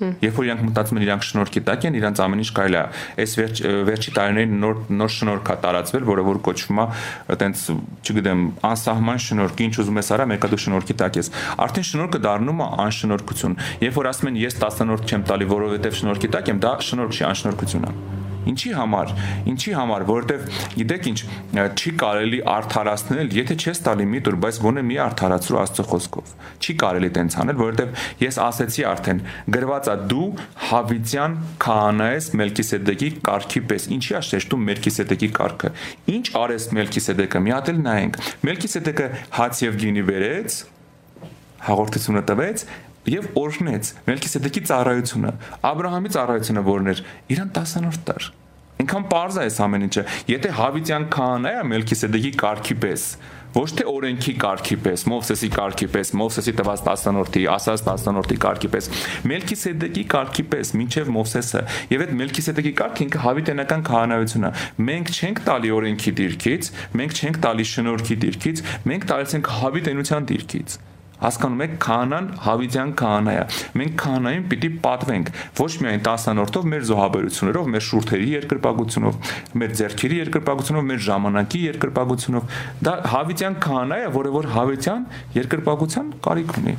[0.00, 2.84] Երբ որ իրանք մտածում են իրանք շնորհքի տակ են, իրանք ամեն ինչ կարելի է։
[3.20, 3.60] Այս վերջ
[3.90, 6.86] վերջի տարիներին նոր նոր շնորհք է տարածվել, որը որ կոչվում է
[7.34, 7.64] այտենց,
[8.00, 11.32] չգիտեմ, անսահման շնորհք, ինչ ուզում ես արա, մեկը դու շնորհքի տակ ես։
[11.66, 16.32] Արդեն շնորհքը դառնում է անշնորհքություն։ Երբ որ ասում են ես 10-րդ չեմ տալի, որովհետև շնորհքի
[16.38, 19.10] տակ եմ, դա շնորհք չի, անշնորհքություն է։ Ինչի համար։
[19.50, 21.18] Ինչի համար, որովհետև գիտեք ինչ,
[21.80, 26.76] չի կարելի արդարացնել, եթե չես տալի մի տուր, բայց գոնե մի արդարացրու Աստծո խոսքով։ Չի
[26.80, 29.22] կարելի տենց անել, որովհետև ես ասեցի արդեն,
[29.56, 30.28] գրված է դու
[30.70, 35.72] Հավիցյան քահանա ես Մելքիսեդեկի կարգի պես։ Ինչի է շեշտում Մելքիսեդեկի կարգը։
[36.16, 39.08] Ինչ արես Մելքիսեդեկը։ Մի հատ էլ նայենք։ Մելքիսեդեկը
[39.40, 40.60] հաց եւ գինի վերեց,
[41.60, 42.62] հաղորդությունը տվեց
[43.08, 45.32] եւ օրհնեց Մելքիսեդեկի ծառայությունը,
[45.70, 48.30] Աբրահամի ծառայությունը որն էր, իրան 10-րդ տար։
[48.80, 53.04] Ինքան པարզ է այս ամեն ինչը։ Եթե Հավիտյան քահանայ է Մելքիսեդեկի կարգի պես,
[53.50, 58.88] ոչ թե օրենքի կարգի պես, Մովսեսի կարգի պես, Մովսեսի տված 10-րդի, ասած 10-րդի կարգի պես,
[59.30, 64.52] Մելքիսեդեկի կարգի պես, ինչև Մովսեսը, եւ այդ Մելքիսեդեկի կարգը ինքը հավիտենական քահանայությունն է։
[64.90, 70.78] Մենք չենք տալի օրենքի դիրքից, մենք չենք տալի շնորհքի դիրքից, մենք տալիս ենք հավիտենության դիրքից
[71.24, 73.42] հասկանում եք քահանան հավիդյան քահանա է
[73.80, 80.88] մենք քահանային պիտի պատվենք ոչ միայն 10-րդով մեր զոհաբերություններով մեր շուրթերի երկրպագությունով մեր ձեռքերի երկրպագությունով
[80.92, 82.56] մեր ժամանակի երկրպագությունով
[82.88, 85.04] դա հավիդյան քահանա է որը որ հավիդյան
[85.40, 86.78] երկրպագության կարիք ունի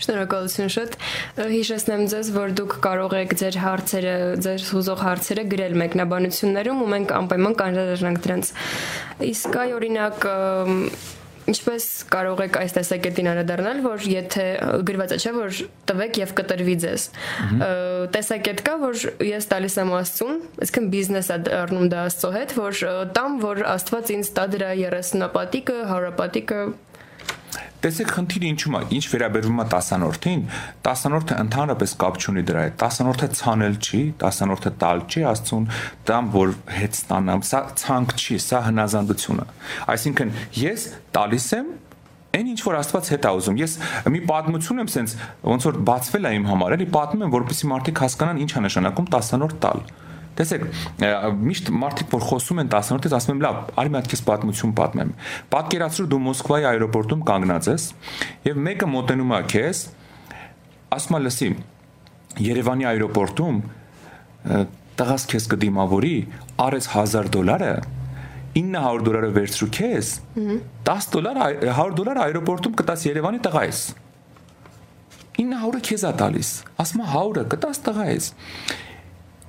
[0.00, 0.94] Շնորհակալություն շատ։
[1.50, 4.14] Հիշեցնեմ ձեզ, որ դուք կարող եք ձեր հարցերը,
[4.46, 8.52] ձեր հուզող հարցերը գրել մեկնաբանություններում ու մենք անպայման կանրադառնանք դրանց։
[9.28, 10.28] Իսկ այ օրինակ
[11.48, 14.44] Ինչպես կարող եք այս տեսակետին անդրադառնալ, որ եթե
[14.86, 17.06] գրված է, չէ, որ տվեք եւ կտրվի ձեզ։
[18.16, 22.84] Տեսակետ կա, որ ես տալիս եմ Աստծուն, այսինքն բիզնես է առնում դա Աստծո հետ, որ
[23.16, 26.62] տամ, որ Աստված ինձ տա դրա 30-պատիկը, 100-պատիկը
[27.80, 30.40] Տեսեք խնդիրը ինչու՞մ է, ինչ վերաբերվում է 10-րդին,
[30.84, 35.68] 10-րդը ընդհանրապես կապ չունի դրա հետ։ 10-րդը ցանել չի, 10-րդը տալ չի Աստծուն,
[36.10, 39.46] դամ որ հետ ստանամ, սա ցանկ չի, սա հնազանդություն է։
[39.96, 40.84] Այսինքն ես
[41.16, 41.72] տալիս եմ
[42.30, 43.72] Այն ինչ որ Աստված հետ է ուզում։ Ես
[44.14, 45.14] մի պատմություն եմ սենց
[45.50, 49.08] ոնց որ բացվել է իմ համար, էլի պատմում եմ, որպեսզի մարդիկ հասկանան ինչ է նշանակում
[49.16, 49.82] 10-րդ տալ։
[50.40, 50.62] Տեսեք,
[51.36, 55.10] միշտ մարդիկ որ խոսում են 18-ից ասում են լավ, արի մի հատ քեզ պատմություն պատմեմ։
[55.52, 57.86] Պատկերացրու դու Մոսկվայի аэроպորտում կանգնած ես
[58.48, 59.82] եւ մեկը մոտենում է քեզ,
[60.96, 61.50] ասում է լսի,
[62.40, 63.62] Երևանի аэроպորտում
[65.00, 66.16] տղաս քեզ կդիմավորի,
[66.64, 67.72] արեց 1000 դոլարը
[68.56, 70.08] 900 դոլարը վերցրու քեզ
[70.88, 73.82] 10 դոլար 100 դոլար аэроպորտում կտաս Երևանի տղայիս
[75.40, 76.50] 900-ը քեզ է տալիս
[76.82, 78.26] ասում 100-ը «Հա, կտաս տղայիս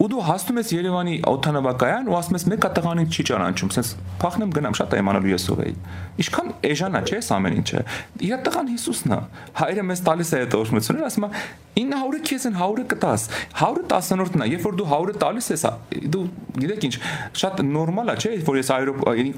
[0.02, 3.91] ու դու հասնում ես Երևանի օթանավակայան ու ասում ես մեկը տղանին չի ճանաչում, sense
[4.22, 5.74] փախնեմ գնամ, շատ է իմանալու ես ով էի։
[6.22, 7.84] Ինչքան էժանա չէ՞ ամեն ինչը։
[8.26, 9.20] Իր տղան Հիսուսն է։
[9.62, 11.32] Հայրը մեզ տալիս է այդ օրհնությունները, ասում է
[11.72, 13.26] 900-ը քեզ են 100-ը կտաս։
[13.62, 15.64] 100-ը 10-րդն է, երբ որ դու 100-ը տալիս ես,
[16.12, 16.24] դու
[16.62, 16.95] գիտեք ինչ,
[17.41, 18.72] շատ նորմալ է, չէ՞, որ ես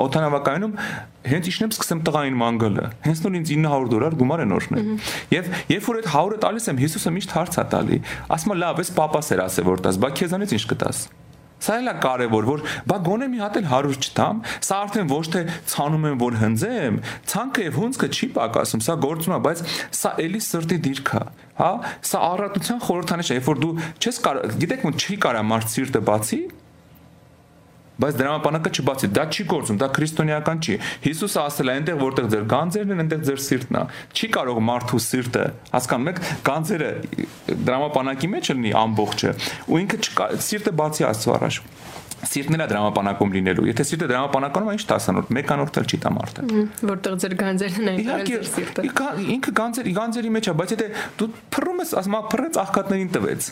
[0.04, 0.74] օթանավակայանում
[1.30, 4.90] հենց իշնեմ սկսեմ տղային մանգալը։ Հենց նոր ինձ 900 դոլար գումար են օրհնել։
[5.34, 8.00] Եվ երբ որ այդ 100-ը տալիս եմ, Հիսուսը միշտ հարց է տալի։
[8.34, 11.04] Ասում է լավ, ես papas էր ասել որ տաս, բա քեզանից ինչ կտաս։
[11.64, 15.22] Սա էլ է կարևոր, որ բա գոնե մի հատ էլ 100 չտամ, սա արդեն ոչ
[15.32, 16.98] թե ցանում եմ, որ հնձեմ,
[17.32, 19.62] ցանքը եւ հունցքը չի պակասում, սա գործում է, բայց
[20.00, 21.24] սա էլի սրտի դիրք է,
[21.62, 21.72] հա?
[22.12, 23.72] Սա առատության խորհրդանիշ է, երբ որ դու
[24.04, 26.42] չես կարող, գիտեք, ոնց չի կարա մարդ սիրտը բացի,
[28.02, 32.46] բայց դրամապանակը չբացի դա չի գործում դա քրիստոնեական չի Հիսուսը ասել է այնտեղ որտեղ ձեր
[32.54, 33.84] գանձերն են այնտեղ ձեր սիրտն է
[34.18, 36.92] չի կարող մարդու սիրտը հասկանում եք գանձերը
[37.70, 39.34] դրամապանակի մեջ լինի ամբողջը
[39.70, 41.62] ու ինքը չկա սիրտը բացի Աստծո առաջ
[42.24, 46.12] սիրտն էլ է դրամապանակում լինելու։ Եթե սիրտը դրամապանականում է, ինչ 10-րդ, մեկանորդ էլ չի տա
[46.18, 46.46] մարդը։
[46.94, 48.88] Որտեղ ձեր գանձերն են, այնտեղ սիրտը։
[49.34, 50.90] Ինքը գանձեր, գանձերի մեջ է, բայց եթե
[51.20, 53.52] դու փռում ես, ասում ես, փռեց աղքատներին տվեց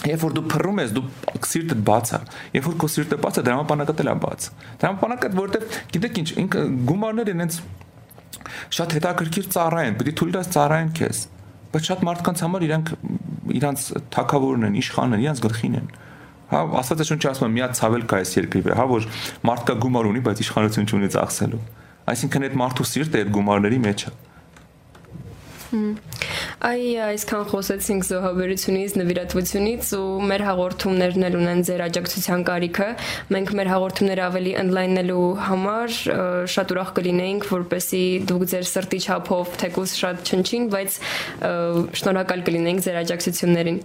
[0.00, 1.02] Երբ որ դու փռում ես, դու
[1.50, 2.20] սիրտդ բաց է։
[2.56, 4.46] Երբ որ քո սիրտը բաց է, դրամապանակը դել է բաց։
[4.80, 7.58] Դրամապանակը որտեվ գիտեք ինչ, ինքը գումարները ինձ
[8.80, 11.20] շատ հետաքրքիր ծառայեն, պիտի թույլ տաս ծառայեն քեզ։
[11.70, 12.92] Բայց շատ մարդկանց համար իրանք
[13.60, 13.84] իրանց
[14.14, 15.92] թակավորն են, իշխանն են, իրանց գլխին են։
[16.50, 19.04] Հա, ասած է շունչ ասում եմ, մի հատ ցավել կա այս երկրի վրա, հա, որ
[19.46, 21.60] մարդկա գումար ունի, բայց իշխանություն չունի ծախսելու։
[22.10, 24.12] Այսինքն այդ մարդու սիրտը այդ գումարների մեջ է։
[25.70, 32.88] Այ այսքան խոսեցինք զոհաբերությունից, նվիրատվությունից ու մեր հաղորդումներն էլ ունեն ձեր աջակցության կարիքը։
[33.36, 35.96] Մենք մեր հաղորդումները ավելի ընդլայնելու համար
[36.56, 41.00] շատ ուրախ կլինեինք, որպեսի դուք ձեր սրտի չափով թեկուս շատ չնչին, բայց
[42.02, 43.82] շնորհակալ կլինեինք ձեր աջակցություններին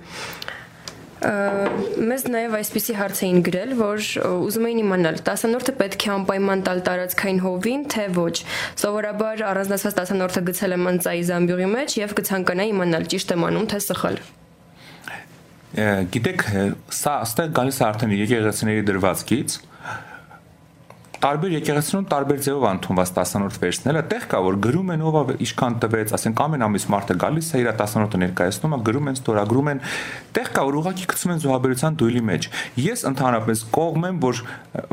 [1.26, 4.02] մեզ նաև այսպիսի հարց էին գրել, որ
[4.46, 8.36] ուզում էին իմանալ 10-րդը պետք է անպայման տալ տարածքային հովին, թե ոչ։
[8.82, 13.80] Սովորաբար առանձնացված 10-րդը գցել եմ անցայի զամբյուղի մեջ եւ կցանկանայի իմանալ ճիշտ եմ անում, թե
[13.86, 14.20] սխալ։
[16.16, 16.44] Գիտեք,
[16.96, 19.58] սա աստեղ գալիս է արդեն եկեղեցիների դրվածքից,
[21.26, 26.14] տարբեր եկեղեցիներում տարբեր ձևով ընդունված 10-րդ վերջները տեղ կա որ գրում են ով ինչքան տվեց,
[26.18, 29.82] ասենք ամեն ամիս մարդը գալիս է իր 10-րդը ներկայացնում գրում են, ստորագրում են,
[30.38, 32.50] տեղ կա որ ուղղակի գցում են զոհաբերության դույլի մեջ։
[32.86, 34.42] Ես ընդհանրապես կողմ եմ, որ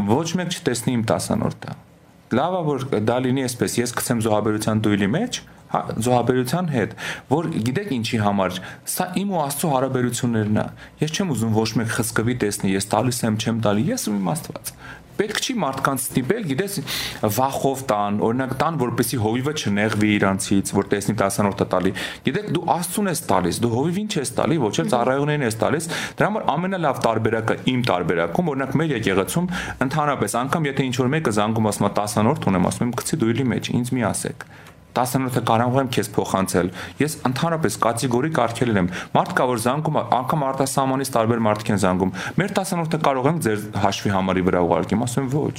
[0.08, 1.80] ոչ մեկ չտեսնի իմ 10-րդը։
[2.32, 6.94] Լավ է որ դա լինի այսպես, ես գցեմ զոհաբերության դույլի մեջ, հա զոհաբերության հետ,
[7.32, 8.58] որ գիտեք ինչի համար,
[8.92, 10.64] սա իմ ու Աստծո հարաբերություններն է։
[11.00, 14.28] Ես չեմ ուզում ոչ մեկ խսկվի տեսնի, ես տալիս եմ, չեմ տալի, ես ու իմ
[14.32, 14.72] Աստված
[15.18, 16.76] պետք չի մարդկանց ստիպել, գիտես,
[17.36, 21.92] վախով տան, օրինակ տան, որպեսի հովիվը չնեղվի իրանցից, որ տեսնի 10-րդը տալի։
[22.26, 25.88] Գիտեք, դու Աստծուն ես տալիս, դու հովիվին չես տալի, ոչ էլ ծառայողներին ես տալիս։
[26.18, 29.48] Դրա համար ամենալավ տարբերակը իմ տարբերակում, օրինակ մեր եկեղեցում
[29.86, 33.48] ընդհանրապես անգամ եթե ինչ որ մեկը զանգում ասում է 10-րդ ունեմ, ասում եմ գցի դույլի
[33.52, 34.46] մեջ, ինձ մի ասեք
[34.96, 36.72] 10-րդը կարող եմ քեզ փոխանցել։
[37.02, 42.16] Ես ընդհանրապես կատեգորիկ արգելել եմ։ Մարդ կա որ զանգում, անգամ արտասահմանից տարբեր մարդիկ են զանգում։
[42.42, 45.56] Մեր 10-րդը կարող եմ ձեր հաշվի համարի վրա ուղարկեմ, ասում ոչ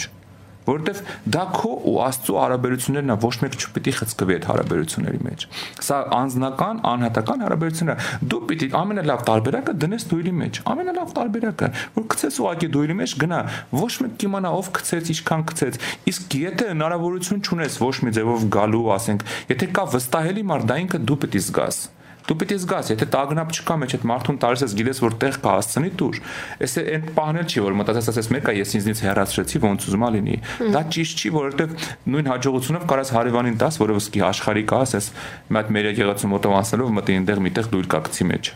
[0.68, 1.02] որովհետև
[1.34, 5.46] դա քո ու Աստծո հարաբերություններն է, ոչ մեկ չպիտի խցկվի այդ հարաբերությունների մեջ։
[5.88, 7.98] Սա անznական, անհատական հարաբերությունն է։
[8.34, 13.42] Դու պիտի ամենալավ տարբերակը դնես դույլի մեջ։ Ամենալավ տարբերակը, որ գցես ուղակի դույլի մեջ գնա,
[13.84, 15.82] ոչ մեկ կիմանա ով գցեց, ինչքան գցեց։
[16.14, 21.04] Իսկ եթե հնարավորություն չունես ոչ մի ձևով գալու, ասենք, եթե կա վստահելի մարդ, դա ինքը
[21.04, 21.84] դու պիտի զգաս
[22.24, 25.54] դու պիտի զգաս, եթե տագնապ չկա մեջ այդ մարդուն տարես ես գիտես որ տեղ կա
[25.58, 26.20] հասցնի դուր։
[26.64, 30.38] Էս այն պահնել չի որ մտածես ասես մեկը ես ինձնից հեռացրեցի ոնց ուզում ա լինի։
[30.72, 35.10] Դա ճիշտ չի, որովհետև նույն հաջողությունով կարաս հարևանին տաս, որը վսկի աշխարհի կա, ասես
[35.52, 38.54] մի հատ մեր եկեղեցու մոտով անցնելով մտի այնտեղ միտեղ դույր կա գցի մեջ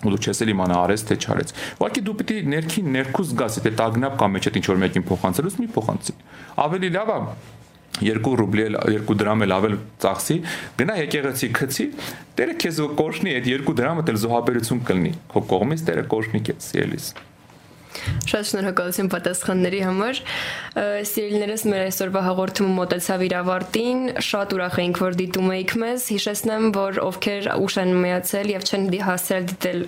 [0.00, 3.72] ու դու չես էլ իմանա արես թե չարեց։ Ուղղակի դու պիտի ներքին ներքուս զգաս, եթե
[3.76, 6.14] տագնապ կա մեջ այդ ինչ որ մեկին փոխանցելուց մի փոխանցի։
[6.64, 7.18] Ավելի լավ է
[7.98, 8.76] 2 ռուբլի էլ
[9.10, 9.74] 2 դրամ էլ ավել
[10.04, 10.36] ծախսի,
[10.80, 11.88] գնա եկեղեցի քցի,
[12.40, 17.10] Տերը քեզ կորշնի այդ 2 դրամը դել զոհաբերություն կլինի։ Քո կողմից Տերը կորշնի քեզ, ելիս։
[18.30, 20.18] Շատ շնորհակալություն պատասխանների համար։
[21.10, 26.68] Սիրելիներս, մեր այսօրվա հաղորդումը մոտեցավ իր ավարտին։ Շատ ուրախ էինք, որ դիտում եք մեզ։ Հիշեցնեմ,
[26.76, 29.82] որ ովքեր ուշ են միացել եւ չեն հասել դիտել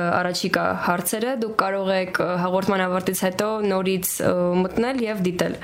[0.00, 4.12] առաջիկա հարցերը, դուք կարող եք հաղորդման ավարտից հետո նորից
[4.66, 5.58] մտնել եւ դիտել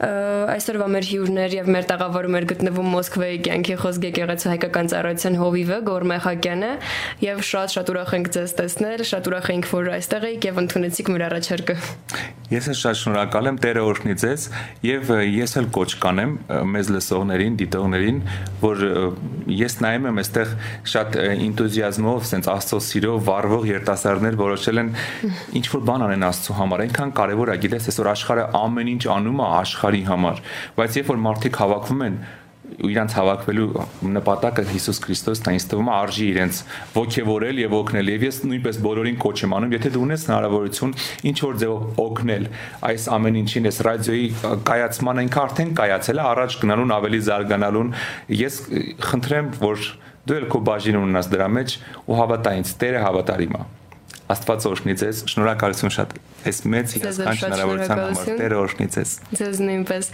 [0.00, 5.80] այսօրվա մեր հյուրներ եւ մեր տաղավարում էր գտնվում Մոսկվայի կյանքի խոսք եկեղեցու հայկական ծառայության հովիվը
[5.90, 6.72] Գոր Մեխակյանը
[7.28, 11.16] եւ շատ շատ ուրախ ենք ձեզ տեսնել, շատ ուրախ ենք որ այստեղ եք եւ ընդունեցիք
[11.16, 11.82] մեր առաջարկը։
[12.50, 14.46] Ես էլ շատ շնորհակալ եմ Տերը օրհնի ձեզ
[14.86, 16.32] եւ ես էլ կոչ կանեմ
[16.70, 18.18] մեզ լսողներին, դիտողներին,
[18.62, 18.82] որ
[19.60, 20.54] ես նայում եմ այստեղ
[20.94, 24.90] շատ ինտուզիազմով, sense Աստծո սիրով վառվող երիտասարդներ որոշել են
[25.60, 29.40] ինչ որ բան անեն Աստծո համար։ Այնքան կարեւոր է, գիտես, այսօր աշխարհը ամեն ինչ անում
[29.40, 30.40] է աշխարհ աշխարհի համար,
[30.76, 32.16] բայց երբ որ մարդիկ հավաքվում են
[32.90, 33.66] իրանց հավաքվելու
[34.16, 36.60] նպատակը Հիսուս Քրիստոսն է, ինձ թվում է արժի իրենց
[36.96, 40.94] ողջևորել եւ օգնել եւ ես նույնպես բոլորին կոչ եմ անում, եթե դու ունես հնարավորություն
[41.30, 42.46] ինչ որ ձևով օգնել
[42.90, 44.28] այս ամեն ինչին, այս ռադիոյի
[44.70, 47.92] կայացման այնքան արդեն կայացել է, առաջ գնալուն ավելի զարգանալուն,
[48.40, 48.62] ես
[49.10, 49.90] խնդրեմ, որ
[50.30, 53.79] դու ել քո բաժին ունենաս դրա մեջ ու հավատա ինձ, Տերը հավատարիմ է։
[54.30, 56.12] Աստված օրհնի ձեզ։ Շնորհակալություն շատ։
[56.50, 60.10] Այս մեծ հիասքանչ հնարավորության համար Տերը օրհնի ձեզ։ Ձեզ նույնպես։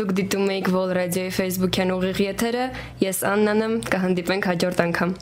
[0.00, 2.64] Դուք դիտում եք Vol Radio-ի Facebook-յան ուղիղ եթերը։
[3.06, 5.14] Ես Աննան եմ, կհանդիպենք հաջորդ անգամ։